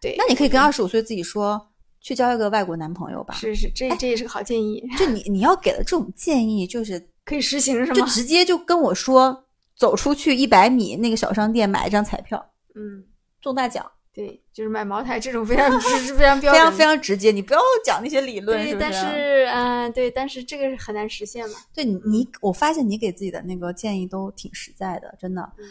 [0.00, 3.34] 对，那你可以跟二十五岁自己说，去交一个外国男朋友吧。
[3.34, 7.94] 是是，这这也是个好建议，就你你要给的这种建议，就是可以实行是吗？
[7.94, 13.02] 就直接就跟我说，走出去一百米那个小商店买一张彩票嗯，
[13.40, 15.70] 中大奖，对，就是买茅台这种非常
[16.16, 18.90] 非常标准，非常非常直接，你不要讲那些理论，对，是不是？
[18.90, 21.54] 但是嗯、对，但是这个是很难实现嘛。
[21.74, 25.42] 对你你，我发现你给自己的那个建议都挺实在的，真的。
[25.58, 25.64] 嗯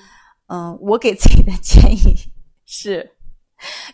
[0.53, 2.15] 嗯，我给自己的建议
[2.63, 3.11] 是，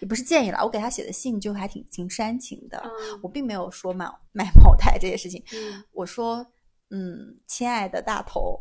[0.01, 2.77] 也不是建议了，我给他写的信就还挺挺煽情的。
[2.83, 6.45] 嗯我并没有说买买茅台这些事情，嗯我说，
[6.89, 8.59] 嗯，亲爱的大头，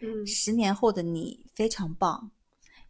[0.00, 2.32] 嗯十年后的你非常棒，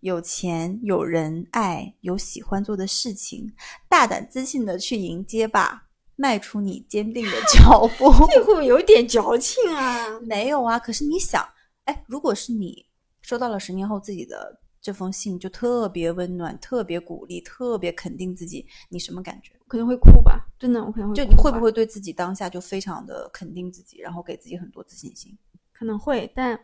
[0.01, 3.53] 有钱、有人爱、有喜欢做的事情，
[3.87, 8.11] 大胆自信的去迎接吧，迈出你坚定的脚步。
[8.33, 10.19] 这会不会有点矫情啊？
[10.21, 11.47] 没有啊，可是你想，
[11.85, 12.87] 哎，如果是你
[13.29, 19.53] 收到了十年后自己的这封信就特别温暖，特别鼓励，特别肯定自己，你什么感觉？
[19.67, 25.37] 可能会哭吧，真的，我可能会就你会不会对自己当下就非常的肯定自己，然后给自己很多自信心？
[25.75, 26.59] 可能会，但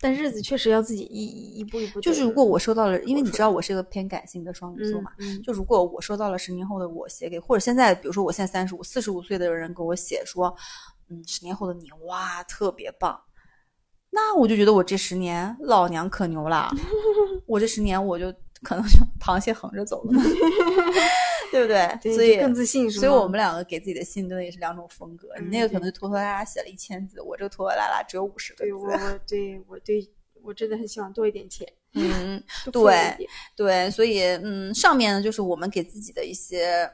[0.00, 2.00] 但日子确实要自己一一一步一步。
[2.00, 10.56] 就是如果我收到了，因为你知道我是一个偏感性的双鱼座嘛，嗯，就如果我收到了十年后的我写给，或者现在比如说我现在三十五、四十五岁的人给我写说，
[11.10, 13.20] 嗯，十年后的你哇特别棒，
[14.10, 16.70] 那我就觉得我这十年老娘可牛了，
[17.46, 20.22] 我这十年我就 可能就 螃蟹横着走了，
[21.52, 21.98] 对不对？
[22.02, 28.90] 对所以更自信所以我们两个给自己的信真的也是两种风格，你嗯那个可能就拖拖拉拉写了一千字，我这个拖拖拉拉只有五十个对我
[29.26, 30.10] 对我对
[30.42, 32.42] 我真的很希望多一点钱，嗯，
[32.72, 36.90] 对对，所以嗯，上面呢就是我们给自己的一些，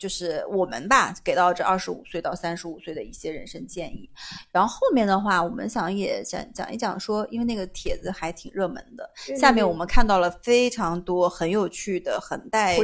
[0.00, 4.08] 就是我们吧给到这二十五岁到三十五岁的一些人生建议。
[4.50, 12.78] 然后后面的话，我们想也想讲一讲说，因为那个帖子还挺热门的，下面我们看到了非常多很有趣的、很带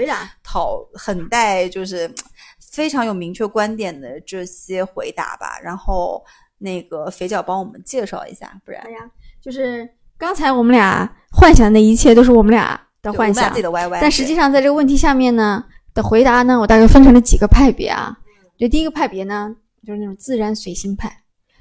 [0.44, 2.14] 讨、很带就是
[2.60, 5.58] 非常有明确观点的这些回答吧。
[5.62, 6.22] 然后
[6.58, 8.86] 那个肥脚帮我们介绍一下，不然
[9.40, 15.64] 就是刚才我们俩幻想的一切都是我们俩的幻想自己，的 YY，但实际上在这个问题下面呢
[15.96, 18.16] 的回答呢，我大概分成了几个派别啊。
[18.56, 19.52] 就第一个派别呢，
[19.84, 21.10] 就是那种自然随心派，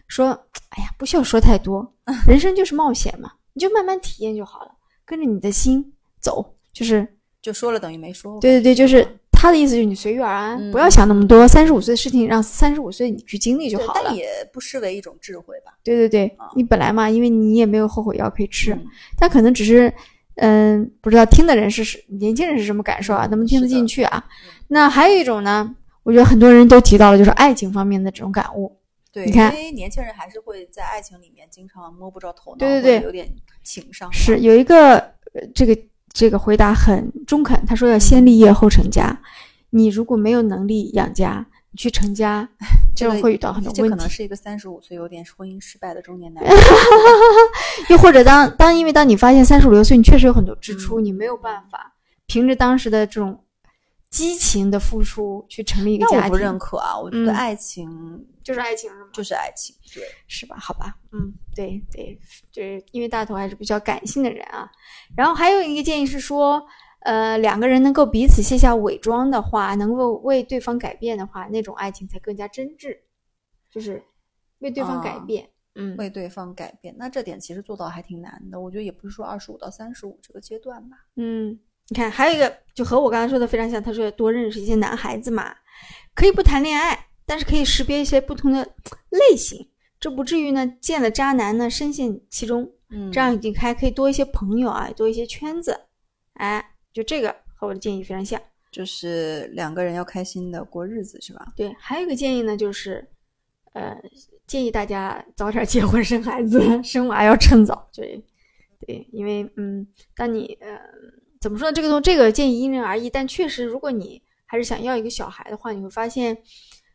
[0.07, 0.27] 说，
[0.69, 1.91] 哎呀，不需要说太多，
[2.27, 4.71] 人生就是冒险嘛，你就慢慢体验就好了，
[5.05, 5.83] 跟着你的心
[6.21, 7.07] 走，就是
[7.41, 8.39] 就说了等于没说。
[8.39, 11.45] 对对对，就是他的意思就是你随遇而安，嗯不要想那么多。
[11.47, 14.15] 三十五岁的事情让三十五岁你去经历就好了但。
[14.15, 15.73] 也不失为一种智慧吧。
[15.83, 18.85] 对对对啊，你本来嘛，因为你也没有后悔药可以吃，嗯
[19.17, 19.93] 他可能只是，
[20.35, 24.23] 嗯，不知道听的人是是年轻人是什么感受啊，嗯能不能听得进去啊？
[24.45, 28.75] 嗯那还有一种呢，我觉得很多人都提到了，就是爱情方面的这种感悟。
[29.11, 33.29] 对，你看因为年轻人还是会在爱情里面经常摸不着头脑，对对对有点
[33.63, 34.11] 情商。
[34.11, 35.77] 是有一个呃这个
[36.11, 39.17] 这个回答很中肯，他说要先立业后成家。
[39.69, 42.47] 你如果没有能力养家，你去成家，
[42.95, 44.09] 这会遇到很多问题这可能。
[44.09, 46.53] 是一个三十五岁有点婚姻失败的中年男人。
[47.89, 51.93] 又或者当当因为当你发现三十五六岁你确实有很多支出，嗯你没有办法
[52.25, 53.43] 凭着当时的这种
[54.09, 59.07] 激情的付出去成立一个家庭，我不认可啊，我觉得嗯爱情就是爱情是吗？
[59.13, 59.75] 就是爱情。
[59.93, 60.55] 对，是吧？
[60.59, 62.17] 好吧，嗯，对对，
[62.51, 64.69] 就是因为大头还是比较感性的人啊。
[65.15, 66.61] 然后还有一个建议是说，
[67.05, 72.97] 呃，两个人能够彼此卸下伪装的话，能够为对方改变的话，那种爱情才更加真挚，
[73.71, 74.03] 就是
[74.59, 75.49] 为对方改啊变。
[75.77, 78.57] 嗯，为对方改变，那这点其实做到还挺难的。
[78.57, 80.95] 我觉得也不是说二十五到三十五这个阶段吧。
[81.17, 85.53] 嗯，你看，还有一个就和我刚才说的非常像，他说多认识一些男孩子嘛，
[86.15, 88.63] 可以不谈恋爱，但是可以识别一些不同的
[89.09, 92.71] 类型，这不至于呢见了渣男呢深陷其中。
[92.89, 95.87] 嗯这样你还可以多一些朋友啊，多一些圈子，
[96.35, 98.41] 哎，就这个和我的建议非常像。
[98.71, 101.53] 就是两个人要开心的过日子，是吧？
[101.55, 103.07] 对，还有一个建议呢，就是，
[103.71, 103.97] 呃，
[104.47, 107.89] 建议大家早点结婚生孩子，生娃要趁早。
[107.93, 108.21] 对，
[108.85, 110.77] 对，因为嗯，当你呃
[111.39, 116.37] 怎么说呢，这个东这个建议因人而异，但确实，如果你还是想要一个小孩的话，你会发现，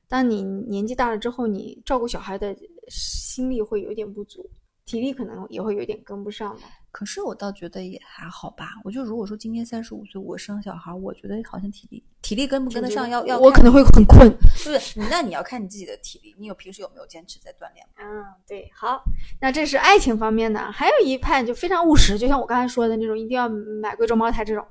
[0.06, 2.54] 当你年纪大了之后，你照顾小孩的
[2.88, 4.50] 心力会有点不足，
[4.84, 6.62] 体力可能也会有点跟不上的。
[6.92, 8.70] 可是我倒觉得也还好吧。
[8.84, 14.30] 我就如果说今年三十五岁，我生小孩，我觉得好像体力体力跟不跟得上，要要看我可能会很困。
[14.64, 18.02] 不是那你要看你自己的体力，你有平时有没有坚持在锻炼吗？
[18.02, 19.02] 嗯，对，好，
[19.40, 24.66] 那这是爱情方面的，还有一派就非常务实，就像我刚才说的那种，一定要买贵州茅台这种。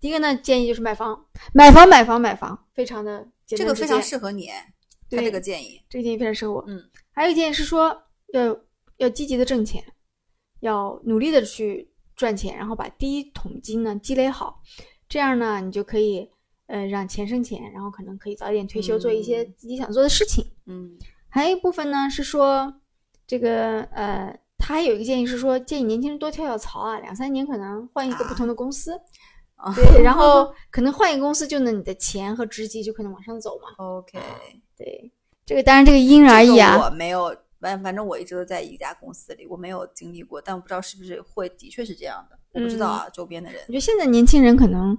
[0.00, 1.24] 第一个呢，建议就是买房，
[1.54, 5.80] 买房，买房，买房，非常的这个非常适合你，他对这个建议。
[5.88, 6.64] 这个建议非常适合我。
[6.66, 8.02] 嗯，还有一个建议是说，
[8.34, 8.54] 要
[8.98, 9.82] 要积极的挣钱，
[10.64, 14.60] 要努力的去赚钱，然后把第一桶金呢积累好，
[15.08, 16.28] 这样呢，你就可以
[16.66, 20.44] 呃让钱生钱，然后可能可以早点退休，做一些嗯自己想做的事情。
[20.66, 20.96] 嗯
[21.28, 22.72] 还有一部分呢是说，
[23.26, 28.98] 这个呃，他还有一个建议是说，建议年轻人多跳跳槽啊，两三年可能换一个不同的公司，
[29.56, 33.84] 啊对， 然后可能换一个公司，就能你的钱和职级就可能往上走嘛。
[33.84, 34.18] ，OK，
[34.78, 35.12] 对，
[35.44, 36.86] 这个当然这个因人而异啊。
[36.86, 43.72] 我没有，反反正我一直都在一家公司里，我没有经历过，但我不知道是不是会，的确是这样的，我不知道啊，周边的人我。
[43.72, 44.96] 觉得现在年轻人可能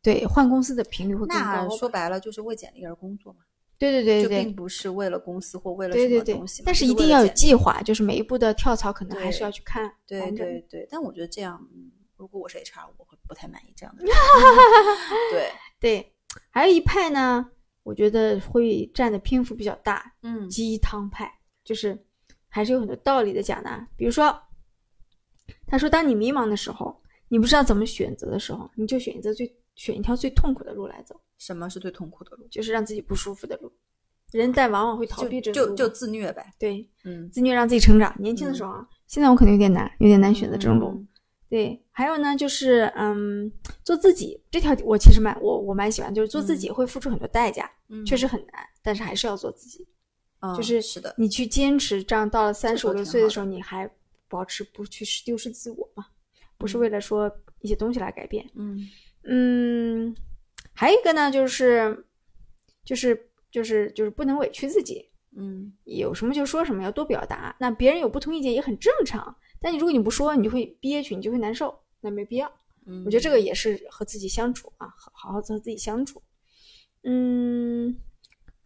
[0.00, 1.68] 对换公司的频率会更高那。
[1.76, 3.40] 说白了就是为简历而工作嘛，
[3.78, 14.14] 对对对就对并不是为了公司或为了对对对什么东西嘛，但是一定要有计划，就是每一步的跳槽可能还是要去看对对对，但我觉得这样，嗯，如果我是 HR，我会不太满意这样的人。
[15.32, 15.50] 对，
[15.80, 16.12] 对，
[16.50, 17.50] 还有一派呢，
[17.82, 22.03] 我觉得会占的篇幅比较大，嗯鸡汤派，就是
[22.54, 23.86] 还是有很多道理的讲的。
[23.96, 24.32] 比如说，
[25.66, 26.96] 他说，当你迷茫的时候，
[27.28, 32.46] 你不知道怎么选择的时候，你就选择最选一条最痛苦的路来走，什么是最痛苦的路？
[32.48, 33.72] 就是让自己不舒服的路。
[34.30, 36.54] 人在往往会逃避这就就就自虐呗。
[36.58, 38.14] 对嗯，自虐让自己成长。
[38.20, 40.86] 年轻的时候啊，现在我可能有点难，有点难选择这种路。
[40.88, 41.08] 嗯
[41.50, 43.52] 对，还有呢，就是嗯，
[43.84, 49.86] 做自己这条我其实蛮我我蛮喜欢，就是做自己会付出很多代价，嗯确实很难，但是还是要做自己。
[50.44, 53.90] 嗯就是是的，你去坚持，这样到了三十五六岁的时候，你还
[54.28, 56.06] 保持不去丢失自我嘛？
[56.58, 57.30] 不是为了说
[57.60, 58.48] 一些东西来改变。
[58.54, 58.88] 嗯
[59.24, 60.14] 嗯，
[60.74, 62.04] 还有一个呢，就是
[62.84, 67.56] 就是就是就是不能委屈自己，嗯有什么就说什么，要多表达。
[67.58, 72.50] 那别人有不同意见也很正常，但你如果你不说，你就会憋屈，你就会难受，那没必要。
[72.86, 76.22] 嗯，我觉得这个也是和自己相处啊，好好好和自己相处。
[77.02, 77.96] 嗯，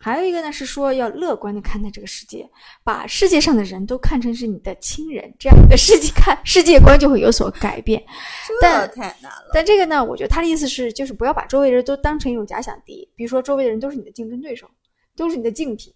[0.00, 2.48] 还有一个呢是说要乐观的看待这个世界，
[2.84, 8.02] 把世界上的人都看成是你的亲人，这样你的世界看世界观就会有所改变。
[8.46, 9.50] 这但太难了。
[9.52, 14.70] 但这个呢，我觉得他的意思是，就是不要把周围人都当成一种假想敌，比如说周围的人都是你的竞争对手，
[15.16, 15.92] 都是你的竞品，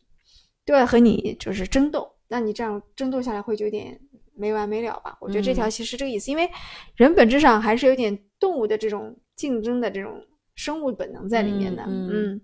[0.66, 3.98] 都要和你就是争斗，那你这样争斗下来会就有点
[4.34, 5.16] 没完没了吧？
[5.20, 6.50] 我觉得这条嗯其实这个意思，因为
[6.96, 10.20] 人本质上还是有点动物的这种竞争的这种
[10.56, 11.84] 生物本能在里面的。
[11.84, 12.40] 嗯嗯嗯，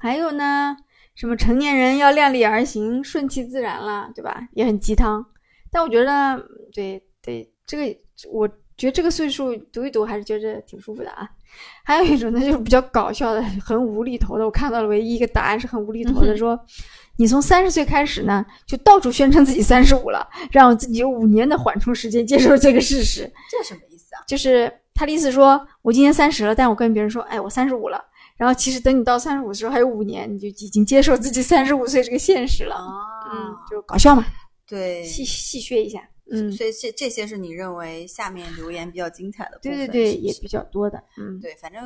[0.00, 0.76] 还有呢，
[1.14, 4.48] 什么成年人要量力而行，顺其自然啦，对吧？
[4.54, 5.24] 也很鸡汤。
[5.70, 6.42] 但我觉得，
[6.72, 7.98] 对对，这个
[8.32, 11.28] 我觉得这个岁数读一读还是觉得挺舒服的啊。
[11.84, 14.44] 还有一种呢，就是比较搞笑的，很无厘头的。
[14.44, 16.58] 我看到了唯一一个答案是很无厘头的，嗯 说
[17.18, 23.30] 你从三十岁开始呢，就到处宣称自己三十五了，让自己有五年的缓冲时间接受这个事实。
[23.50, 24.22] 这什么意思啊？
[24.26, 28.02] 就是他的意思说，我今年三十了，但我跟别人说，哎，我三十五了。
[28.40, 32.74] 然后其实等你到三十五的时候还有五年，你就已经接受自己三十五岁这个现实了。
[33.30, 34.24] 嗯啊，，就搞笑嘛，
[34.66, 36.08] 对，戏戏谑一下。
[36.32, 41.02] 嗯，所以这这些是你认为下面留言比较精彩的部分，对对对，也比较多的。
[41.18, 41.82] 嗯，对，反正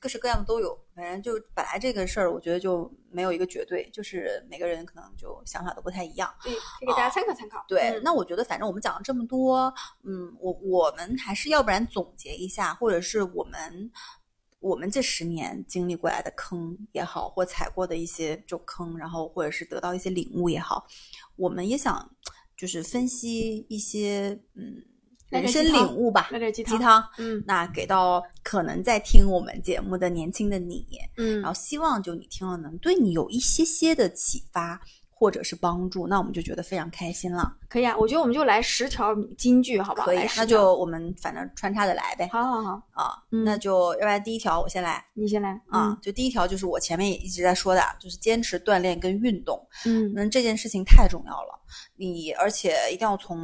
[0.00, 0.76] 各式各样的都有。
[0.94, 6.28] 反正就本来这个事儿，我觉得就没有一个绝对，就是每个人可能就想法都不太一样。
[6.42, 7.64] 对，可以给大家参考参考。
[7.68, 9.72] 对，嗯那我觉得反正我们讲了这么多，
[10.04, 13.90] 嗯，我我们还是要不然总结一下，或者是我们
[14.62, 20.86] 我们这十年经历过来的坑也好，或踩过的一些这种坑，然后或者是得到一些领悟也好，
[21.36, 22.10] 我们也想
[22.56, 24.82] 就是分析一些嗯
[25.28, 27.02] 人生领悟吧，鸡汤。
[27.18, 30.86] 嗯那给到可能在听我们节目的年轻的你，
[31.16, 34.80] 嗯然后希望就你听了能对你有一些些的启发
[35.22, 37.56] 或者是帮助，那我们就觉得非常开心了。
[37.68, 40.06] 可以啊，我觉得我们就来十条金句，好不好？
[40.06, 42.28] 可以那就我们反正穿插着来呗。
[42.32, 49.64] 好好好，啊，嗯那就要不然第一条我先来你先来啊，，就第一条就是我前面也一直在说的，就是坚持锻炼跟运动。
[49.86, 51.56] 嗯那这件事情太重要了，
[51.96, 53.38] 你而且一定要从，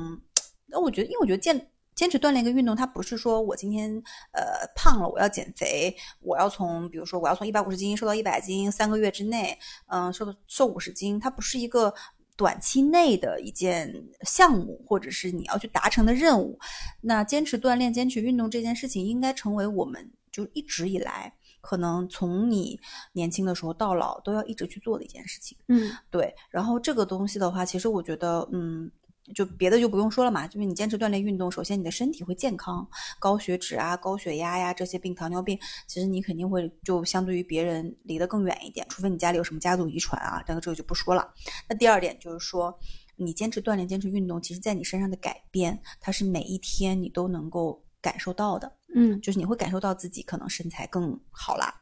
[0.66, 1.57] 那我觉得，因为我觉得坚
[1.99, 3.91] 坚持锻炼跟运动，它不是说我今天
[4.33, 11.93] 呃胖了我要减肥，我要从比如说我要从一百五十斤瘦到一百斤，三个月之内，嗯、瘦瘦五十斤，它不是一个。
[12.39, 13.93] 短期内的一件
[14.23, 16.57] 项目，或者是你要去达成的任务，
[17.01, 22.79] 那坚持锻炼、坚持运动这件事情，应该成为我们就一直以来可能从你
[23.13, 25.59] 年轻的时候到老都要一直去做的一件事情。
[25.67, 28.89] 嗯对，然后这个东西的话，其实我觉得，嗯，
[29.35, 41.33] 就别的就不用说了嘛，就是你坚持锻炼运动，首先你的身体会健康，高血脂啊、高血压呀这些病，糖尿病，其实你肯定会就相对于别人离得更远一点，除非你家里有什么家族遗传啊，这个这个就不说了。
[41.68, 42.79] 那第二点就是说，
[43.16, 51.74] 你坚持锻炼、坚持运动，其实在你身上的改变，它是每一天你都能够感受到的，嗯就是你会感受到自己可能身材更好啦，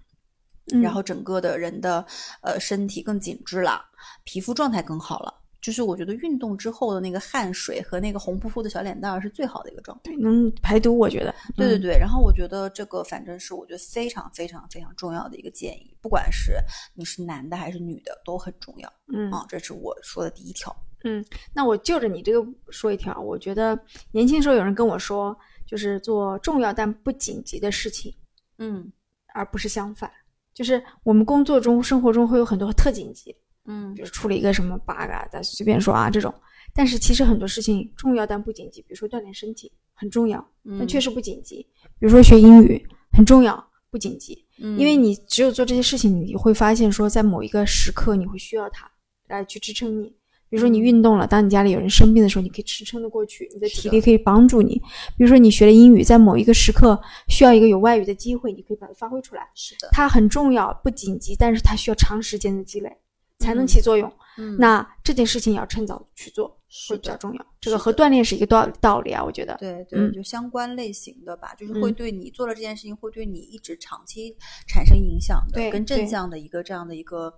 [0.73, 2.05] 嗯，然后整个的人的
[2.43, 3.85] 呃身体更紧致了，
[4.25, 5.43] 皮肤状态更好了。
[5.61, 10.03] 就是我觉得运动之后的那个汗水和那个红扑扑的小脸蛋儿是最好的一个状态。
[10.05, 11.31] 对能排毒，我觉得。
[11.31, 16.55] 嗯，对对对，然后我觉得这个反正是我觉得非常非常非常重要的一个建议，不管是
[16.95, 20.75] 你是男的还是女的都很重要嗯啊、这是我说的第一条。
[21.05, 23.79] 嗯那我就着你这个说一条，我觉得
[24.13, 25.37] 年轻时候有人跟我说，
[25.67, 28.13] 就是做重要但不紧急的事情，
[28.59, 28.93] 嗯
[29.35, 30.11] 而不是相反。
[30.55, 33.37] 就是我们工作中、生活中会有很多特紧急，
[33.67, 36.33] 嗯比如出了一个什么 bug 啊，咱随便说啊这种。
[36.75, 41.67] 但是其实很多事情重要但不紧急，比如说锻炼身体很重要，嗯，但确实不紧急。
[41.99, 44.45] 比如说学英语很重要，不紧急。
[44.59, 48.91] 嗯，因为你只有做这些事情，你会发现说，在某一个时刻你会需要它
[49.29, 50.15] 来去支撑你。
[50.49, 54.75] 比如说你运动了，当你家里有人生病的时候，你可以支撑得过去，你的体力可以帮助你。
[55.17, 59.43] 比如说你学了英语，在某一个时刻需要一个有外语的机会，你可以把它发挥出来。
[59.55, 62.97] 是的，它很重要，不紧急，但是它需要长时间的积累。
[63.39, 64.09] 才能起作用。
[64.39, 67.47] 嗯那这件事情要趁早去做，是会比较重要。
[67.59, 69.57] 这个和锻炼是一个道道理啊，我觉得。
[69.57, 74.37] 对对，嗯就相关类型的吧，就是会嗯对你做了这件事情，会对你一直长期
[74.69, 77.33] 产生影响的，对跟正向的一个这样的一个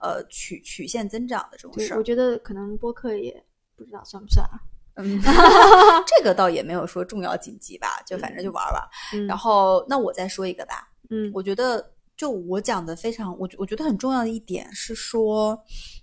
[0.00, 2.02] 呃曲曲线增长的这种，事儿我。
[2.04, 3.44] 觉得可能播客也
[3.74, 4.54] 不知道算不算啊。
[4.94, 5.20] 嗯，
[6.06, 8.80] 这个倒也没有说重要紧急吧，就反正就玩玩。
[9.12, 11.84] 嗯，然后，那我再说一个吧，嗯，我觉得
[12.16, 15.60] 就我讲的非常，我觉我觉得很重要的一点是说，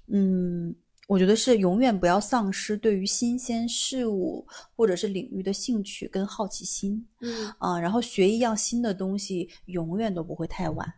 [0.07, 0.75] 嗯，
[1.07, 4.45] 我觉得是永远不要丧失对于新鲜事物
[4.75, 7.05] 或者是领域的兴趣跟好奇心。
[7.21, 10.93] 嗯啊，然后学一样新的东西永远都不会太晚。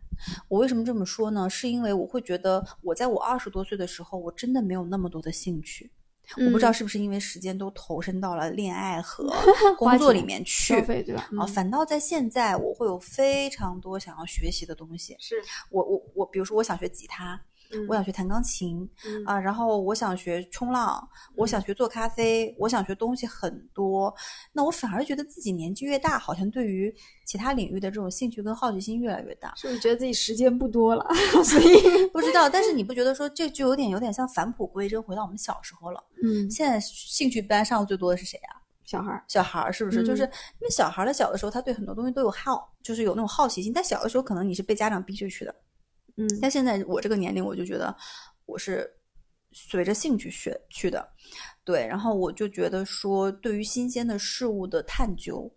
[0.48, 1.48] 我为什么这么说呢？
[1.50, 5.90] 是因为我会觉得我在我二十多岁的时候，我真的没有那么多的兴趣。
[6.36, 9.28] 我不知道嗯是不是因为时间都投身到了恋爱和
[9.78, 11.22] 工作里面去消费对吧？
[11.38, 15.16] 啊，嗯反倒在现在我会有非常多想要学习的东西。
[15.20, 15.36] 是，
[15.70, 17.40] 我我我，比如说我想学吉他，嗯
[17.88, 24.14] 我想学弹钢琴嗯啊，然后我想学冲浪，我想学做咖啡，我想学东西很多。
[24.52, 26.94] 那我反而觉得自己年纪越大，好像对于
[27.26, 29.52] 其他领域的这种兴趣跟好奇心越来越大。
[29.56, 31.04] 是不是觉得自己时间不多了，
[31.44, 36.02] 所以 不知道，但是你不觉得说这就有点有点像返璞归真，回到我们小时候了？
[36.22, 38.60] 嗯，现在兴趣班上的最多的是谁啊？
[38.84, 40.02] 小孩儿小孩儿是不是？
[40.02, 40.28] 嗯就是因
[40.60, 43.72] 为小孩儿的小的时候，他对很多东西都有好，就是有那种好奇心。
[43.72, 45.54] 但小的时候，可能你是被家长逼着去的。
[46.16, 47.94] 嗯但现在我这个年龄，我就觉得
[48.46, 48.88] 我是
[49.52, 51.08] 随着兴趣学去的，
[51.64, 51.86] 对。
[51.86, 55.50] 然后我就觉得说，对于新鲜的事物的探究，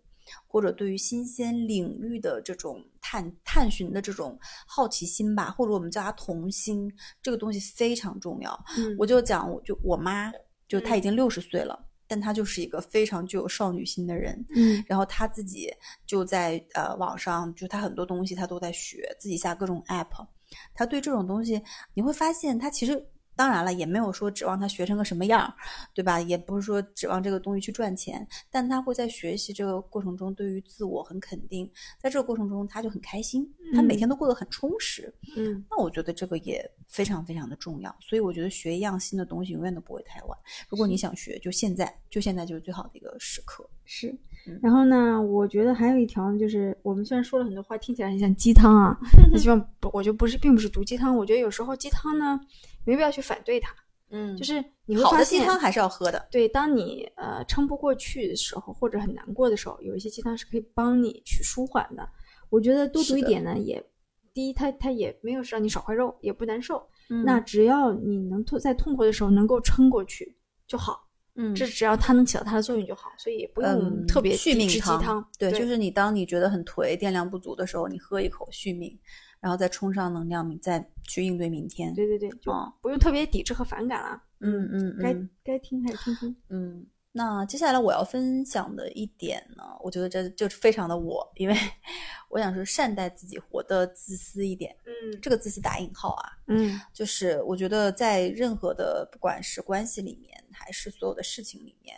[0.46, 6.92] 或者对于新鲜领域的这种探探寻的这种好奇心吧，或者我们叫它童心，
[7.22, 8.64] 这个东西非常重要。
[8.76, 10.32] 嗯我就讲，我就我妈，
[10.68, 14.44] 就她已经六十岁了，但她就是一个非常具有少女心的人。
[14.54, 15.72] 嗯然后她自己
[16.06, 20.26] 就在呃网上，就她很多东西她都在学，自己下各种 app。
[20.74, 21.62] 她对这种东西，
[21.94, 25.54] 你会发现他其实当然了，也没有说指望他学成个什么样，
[25.94, 26.20] 对吧？
[26.20, 31.70] 也不是说指望这个东西去赚钱，但他会在学习这个过程中对于自我很肯定，
[32.00, 35.14] 在这个过程中他就很开心，他每嗯天都过得很充实。
[35.36, 40.36] 嗯那我觉得这个也非常非常的重要，所以我觉得学一样新的东西永远都不会太晚。
[40.68, 43.64] 如果你想学，就现在，就现在就是最好的一个时刻。
[43.84, 44.12] 是
[44.46, 44.58] 嗯。
[44.62, 48.98] 然后呢，我觉得还有一条呢，就是我们虽然说了很多话，听起来很像鸡汤啊，
[49.32, 51.16] 但希望不，我觉得不是，并不是毒鸡汤。
[51.16, 52.38] 我觉得有时候鸡汤呢，
[52.84, 53.74] 没必要去反对它，
[54.10, 56.28] 嗯就是你会好发现，的鸡汤还是要喝的。
[56.30, 62.08] 对，当你呃撑不过去的时候，或者很难过的时候，有一些鸡汤是可以帮你去舒缓的。
[62.50, 63.84] 我觉得多读一点呢，也
[64.32, 66.86] 第一，它它也没有让你少块肉，也不难受。
[67.10, 70.36] 嗯那只要你能痛在痛苦的时候能够撑过去
[70.66, 71.07] 就好，
[71.40, 75.28] 嗯这只要它能起到它的作用就好，所以也不用嗯特别续抵制鸡命汤，汤。
[75.38, 78.98] 对，对就是你当你觉得很颓、电量不足的时候，你喝一口续命，
[79.40, 81.94] 然后再充上能量，你再去应对明天。
[81.94, 84.20] 对对对，就哦不用特别抵制和反感了。
[84.40, 86.36] 嗯嗯该嗯该听还是听听。
[86.50, 86.84] 嗯。
[87.12, 91.54] 那接下来我要分享的一点呢，我觉得这就是非常的我，因为
[92.28, 94.76] 我想说善待自己，活得自私一点。
[94.84, 101.96] 嗯这个自私打引号啊，嗯就是我觉得在任何的不管是关系里面，还是所有的事情里面，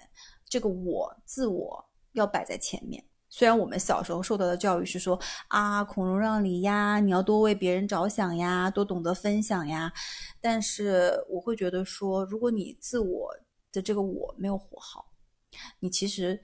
[0.49, 3.05] 这个我自我要摆在前面。
[3.29, 9.93] 虽然我们小时候受到的教育是说啊，孔融让梨呀，你要多为别人着想呀，多懂得分享呀，
[10.41, 13.33] 但是我会觉得说，如果你自我
[13.73, 15.13] 的这个我没有活好，
[15.79, 16.41] 你其实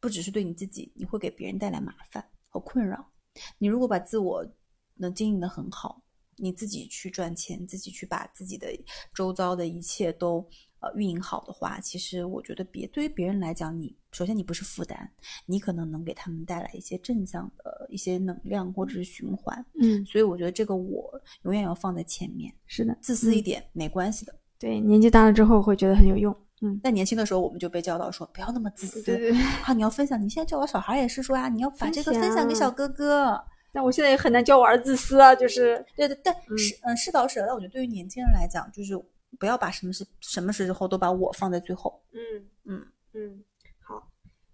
[0.00, 3.10] 不只是对你自己，你会给别人带来麻烦和困扰。
[3.58, 4.46] 你如果把自我
[4.94, 6.02] 能经营的很好，
[6.36, 8.68] 你自己去赚钱，自己去把自己的
[9.14, 10.44] 周遭的一切都
[10.80, 15.10] 呃运营好的话，其实我觉得别对于别人来讲，你首先你不是负担，
[15.46, 19.64] 你可能能给他们带来一些正向的一些能量或者是循环。
[19.80, 24.34] 嗯，所以我觉得这个我永远要放在前面，是的，自私一嗯点、没关系的。
[24.58, 26.36] 对，年纪大了之后会觉得很有用。
[26.60, 29.40] 嗯，但年轻的时候我们就被教导说不要那么自私，对对对。
[29.64, 30.20] 啊，你要分享。
[30.20, 33.40] 你现在教我小孩也是说啊，你要把这个分享给小哥哥。
[33.70, 38.98] 但我现在也很难教我儿子自私啊，就是对对，但嗯是嗯是倒是，但我觉得对于年轻人来讲，就是
[39.38, 42.00] 不要把什么事什么时候都把我放在最后。
[42.12, 43.44] 嗯嗯嗯，
[43.80, 44.08] 好。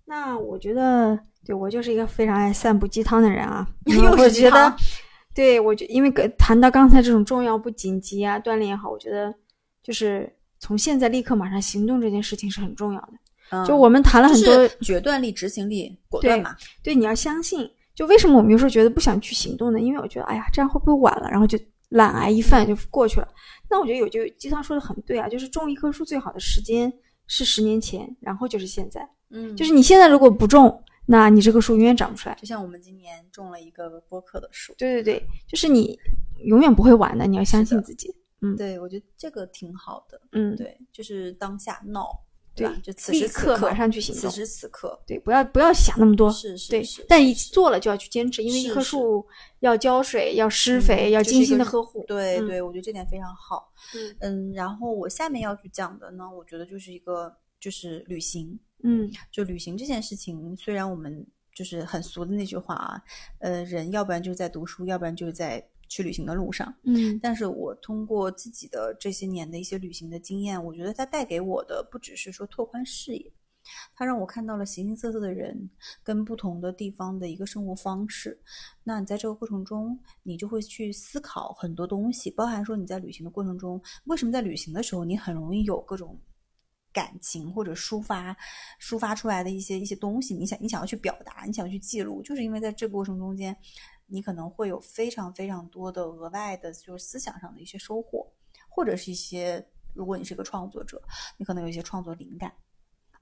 [0.04, 3.66] 那我觉得，对我就是一个非常爱散布鸡汤的人啊。
[3.86, 4.76] 又是鸡我觉得汤，
[5.32, 9.32] 对我觉因为跟谈到刚才这种重要不紧急啊，锻炼也好，我觉得
[9.80, 13.12] 就是从现在立刻马上行动这件事情是很重要的。
[13.50, 16.56] 嗯就我们谈了很多，就是决断力、执行力、果断嘛。
[16.82, 17.70] 对，你要相信。
[17.94, 19.78] 就为什么我们有时候觉得不想去行动呢？
[19.78, 21.30] 因为我觉得，哎呀，这样会不会晚了？
[21.30, 21.56] 然后就
[21.90, 23.28] 懒癌一犯就过去了。
[23.70, 26.92] 那我觉得有句鸡汤说的很对啊，就是种一棵树最好的时间
[27.28, 29.06] 是十年前，然后就是现在。
[29.30, 32.34] 嗯就是你现在如果不种，那你这棵树永远长不出来。
[32.40, 34.74] 就像我们今年种了一个播客的树。
[34.78, 35.96] 对对对，就是你
[36.46, 38.12] 永远不会晚的，你要相信自己。
[38.44, 40.20] 嗯对，我觉得这个挺好的。
[40.32, 42.10] 嗯，对，就是当下闹，
[42.54, 42.76] 对吧？
[42.82, 49.26] 就此时此刻刻马上去行动此时此刻，对，不要不要想那么多，是是对是，但一做了就要去坚持，因为一棵树
[49.60, 52.02] 要浇水、要施肥、要精心的呵护。
[52.02, 53.72] 嗯对对，我觉得这点非常好。
[53.94, 63.02] 嗯嗯，然后我下面要去讲的呢，我觉得就是一个就是旅行，嗯就旅行这件事情，虽然我们就是很俗的那句话啊，
[63.38, 66.74] 呃，人要不然就是在读书，要不然就是在去旅行的路上。
[66.84, 73.32] 嗯但是我通过自己的这些年的一些旅行的经验，我觉得它带给我的不只是说拓宽视野，
[73.94, 75.70] 它让我看到了形形色色的人
[76.02, 78.40] 跟不同的地方的一个生活方式。
[78.82, 86.18] 那你在这个过程中，你就会去思考很多东西，包含说你在旅行的过程中，为什么在旅行的时候你很容易有各种。
[86.94, 88.36] 感情或者抒发
[88.80, 93.56] 抒发出来的一些一些东西，你想你想要去表达，你想要去记录，就是因为在这个过程中间，
[94.06, 98.26] 你可能会有非常非常多的额外的，就是思想上的一些收获，
[98.68, 101.02] 或者是一些，如果你是一个创作者，
[101.38, 102.52] 你可能有一些创作灵感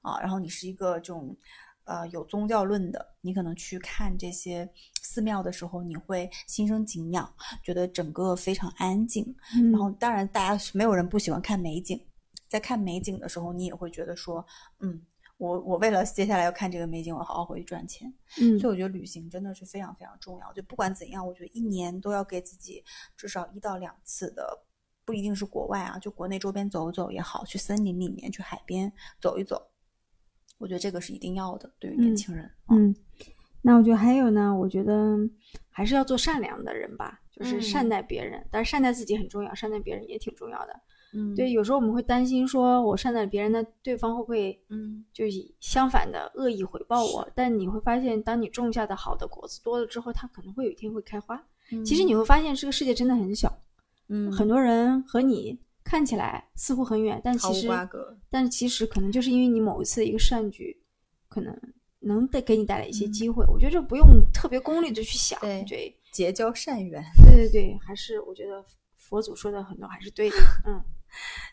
[0.01, 1.37] 啊，然后你是一个这种
[1.85, 4.69] 呃有宗教论的，你可能去看这些
[5.03, 9.25] 寺庙的时候，你会心生敬仰，觉得整个非常安静，
[9.55, 12.05] 嗯，然后当然大家是没有人不喜欢看美景，
[12.49, 14.45] 在看美景的时候，你也会觉得说，
[14.81, 15.05] 嗯。
[15.43, 18.13] 我我为了接下来要看这个美景，我好好回去赚钱。
[18.41, 20.53] 嗯所以我觉得旅行真的是非常非常重要。
[20.53, 22.85] 就不管怎样，我觉得一年都要给自己
[23.17, 24.63] 至少一到两次的，
[25.05, 29.61] 不一定是国外啊，就国内周边走一走也好，去森林里面、去海边走一走，
[30.59, 31.69] 我觉得这个是一定要的。
[31.81, 32.95] 对于年嗯轻人，嗯，
[33.63, 35.19] 那我觉得还有呢，我觉得
[35.71, 40.81] 还是要做善良的人吧，就是善嗯待别人，但是善待自己很重要，善待别人也挺重要的。
[41.15, 47.29] 嗯对，，有时候我们会担心说，我善待别人，那对方会不会嗯，就以相反的恶意回报我？
[47.35, 51.43] 但你会发现，当你种下的好的果子多了之后，它可能会有一天会开花。
[51.85, 53.53] 其实你会发现，这个世界真的很小，
[54.09, 57.69] 嗯很多人和你看起来似乎很远，但其实
[58.31, 60.77] 但其实可能就是因为你某一次的一个善举，
[61.29, 61.55] 可能
[62.01, 63.45] 能带给你带来一些机会。
[63.47, 67.03] 我觉得这不用特别功利的去想，对对结交善缘。
[67.25, 68.65] 对对对，还是我觉得
[68.97, 70.37] 佛祖说的很多还是对的，
[70.67, 70.83] 嗯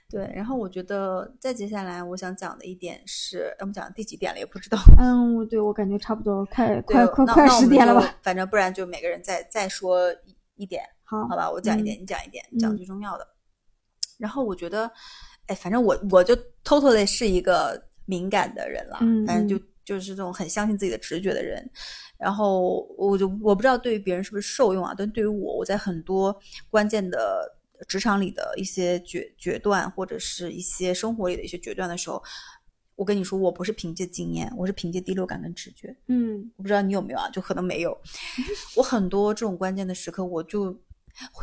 [0.09, 4.77] 对，然后我觉得再接下来我想讲的一点是，我们讲第几点了也不知道。
[4.97, 8.15] 嗯，我对我感觉差不多快快快十点了吧？
[8.23, 11.49] 反正不然就每个人再再说一一点，好，好吧？
[11.49, 13.27] 我讲一点，嗯你讲一点，你讲嗯最重要的。
[14.17, 14.91] 然后我觉得，
[15.47, 21.69] 哎，反正我我就 totally 是一个敏感的人了，嗯反正就嗯就是这种很相信自己的直觉的人。
[22.17, 26.37] 然后我就我不知道对于别人是不是受用啊，但对于我，我在很多
[26.69, 27.49] 关键的
[27.87, 32.21] 职场里的一些决决断，或者是一些生活里的一些决断的时候，
[32.95, 35.95] 我跟你说，我不是凭借经验，我是凭借第六感跟直觉。
[36.07, 37.97] 嗯我不知道你有没有啊，就可能没有。
[38.75, 40.77] 我很多这种关键的时刻，我就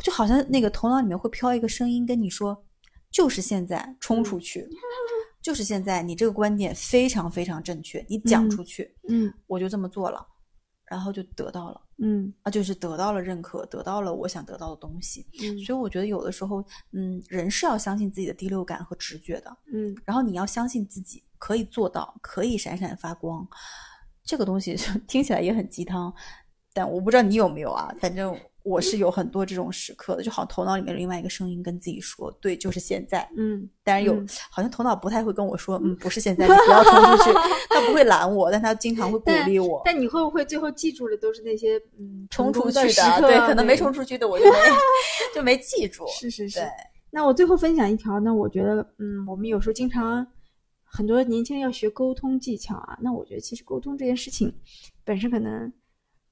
[0.03, 2.63] 就好像那个头脑里面会飘一个声音跟你说，
[3.09, 4.67] 就是现在冲出去，
[5.41, 10.25] 就是现在，你这个观点非常非常正确，你 讲嗯出去，嗯我就这么做了，
[10.89, 11.81] 然后就得到了。
[11.99, 23.47] 嗯啊，就是得到了认可，得到了我想得到的东西，嗯所以我觉得有的时候，嗯，人是要相信自己的第六感和直觉的，嗯然后你要相信自己可以做到，可以闪闪发光。
[24.23, 24.75] 这个东西
[25.07, 26.13] 听起来也很鸡汤，
[26.73, 27.91] 但我不知道你有没有啊。
[27.99, 28.37] 反正
[28.67, 37.31] 我是有很多这种时刻的，就好像头脑里面有另外一个声音跟自己说：“对，就是现在。”嗯当然有，嗯好像头脑不太会跟我说：“嗯，不是现在，你不要冲出去。
[37.69, 39.81] ”他不会拦我，但他经常会鼓励我。
[39.85, 44.57] 但你会不会最后记住的都是那些嗯冲出去的对，可能没冲出去的我就没
[45.33, 46.05] 就没记住。
[46.19, 46.59] 是是是。
[47.09, 50.27] 那我最后分享一条，那我觉得，嗯，我们有时候经常
[50.83, 52.97] 很多年轻人要学沟通技巧啊。
[53.01, 54.53] 那我觉得其实沟通这件事情
[55.05, 55.71] 本身可能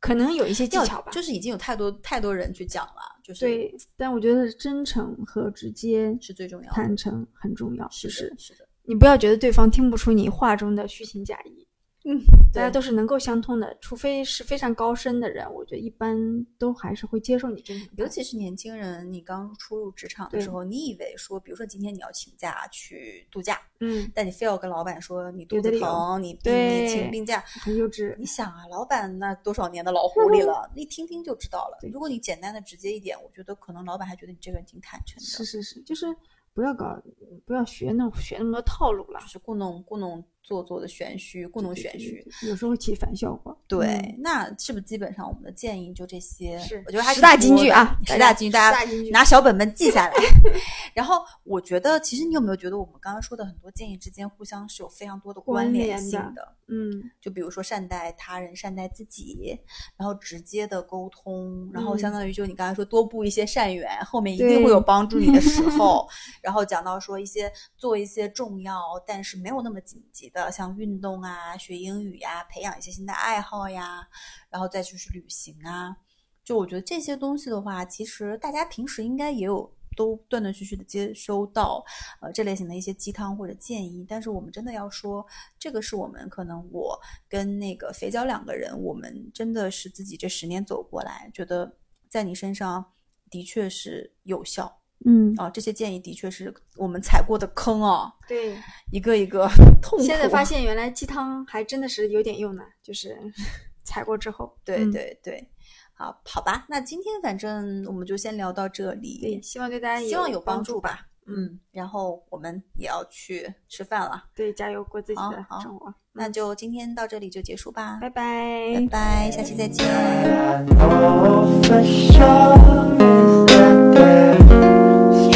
[0.06, 3.76] 可能有一些技巧吧，就是已经有太多太多人去讲了，就是对。
[3.98, 6.76] 但我觉得真诚和直接、是最重要的。
[6.76, 11.65] 坦诚很重要，是是，是的，你不要觉得对方听不出你话中的虚情假意。
[12.08, 12.22] 嗯，
[12.54, 16.16] 大家都是能够相通的，除非是非常高深的人，我觉得一般
[16.60, 17.64] 都还是会接受你。
[17.98, 28.26] 尤其是年轻人，你刚初入职场的时候，你以为说，比如说今天你要请假去度假，嗯，但你非要跟老板说你肚子疼，你你请病假，很幼稚你。
[28.26, 31.80] 想啊，老板那多少年的老狐狸了， 一听听就知道了。
[31.92, 36.06] 如果你简单的直接一点，我觉得可能老板还觉得你这个人挺坦诚的，是是是，就是
[36.54, 37.02] 不要搞，
[37.46, 42.24] 不要学那学那么多套路了就，是故弄故弄做作的玄虚，故弄玄虚。
[42.48, 43.58] 有时候起反效果。
[43.68, 46.60] 对，嗯那是不是基本上我们的建议就这些？
[46.60, 50.14] 是我觉得还十大金句啊十大金句，大家拿小本本记下来。
[50.94, 56.56] 然后我觉得，其实你有没有觉得我们刚刚说的很多建议之间互相是有非常多的关关联性的？
[56.68, 56.92] 嗯
[57.22, 59.56] 就比如说善待他人、善待自己，
[59.98, 66.08] 然后直接的沟通，然后嗯相当于就你刚才说多布一些善缘，后面一定会有帮助你的时候。
[66.42, 74.06] 然后讲到说一些做一些重要但是没有那么紧急的，像运动啊、学英语呀、培养一些新的爱好呀，
[74.50, 75.96] 然后再就是旅行啊。
[76.44, 81.84] 就我觉得这些东西的话，其实大家平时应该也有都断断续续的接收到，
[82.22, 84.06] 呃，这类型的一些鸡汤或者建议。
[84.08, 85.26] 但是我们真的要说，
[85.58, 91.78] 这个是我们可能我跟那个肥脚两个人，我们真的是自己这十年走过来，觉得
[92.10, 92.92] 在你身上
[93.32, 95.50] 的确是有效嗯，啊。
[95.50, 98.58] 这些建议的确是我们踩过的坑啊，对。
[98.92, 99.48] 一个一个
[99.82, 100.06] 痛苦。
[100.06, 103.18] 现在发现原来鸡汤还真的是有点用呢，就是
[103.84, 104.56] 踩过之后。
[104.64, 105.50] 对嗯对对，
[105.94, 109.20] 好好吧，那今天反正我们就先聊到这里。
[109.22, 111.08] 对，希望对大家希望有帮帮助吧。
[111.28, 115.92] 嗯，然后我们也要去吃饭了，对，加油过自己的生活。
[116.14, 119.84] 那就今天到这里就结束吧，拜拜拜拜，下期再见。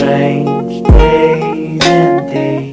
[0.09, 2.68] days and days.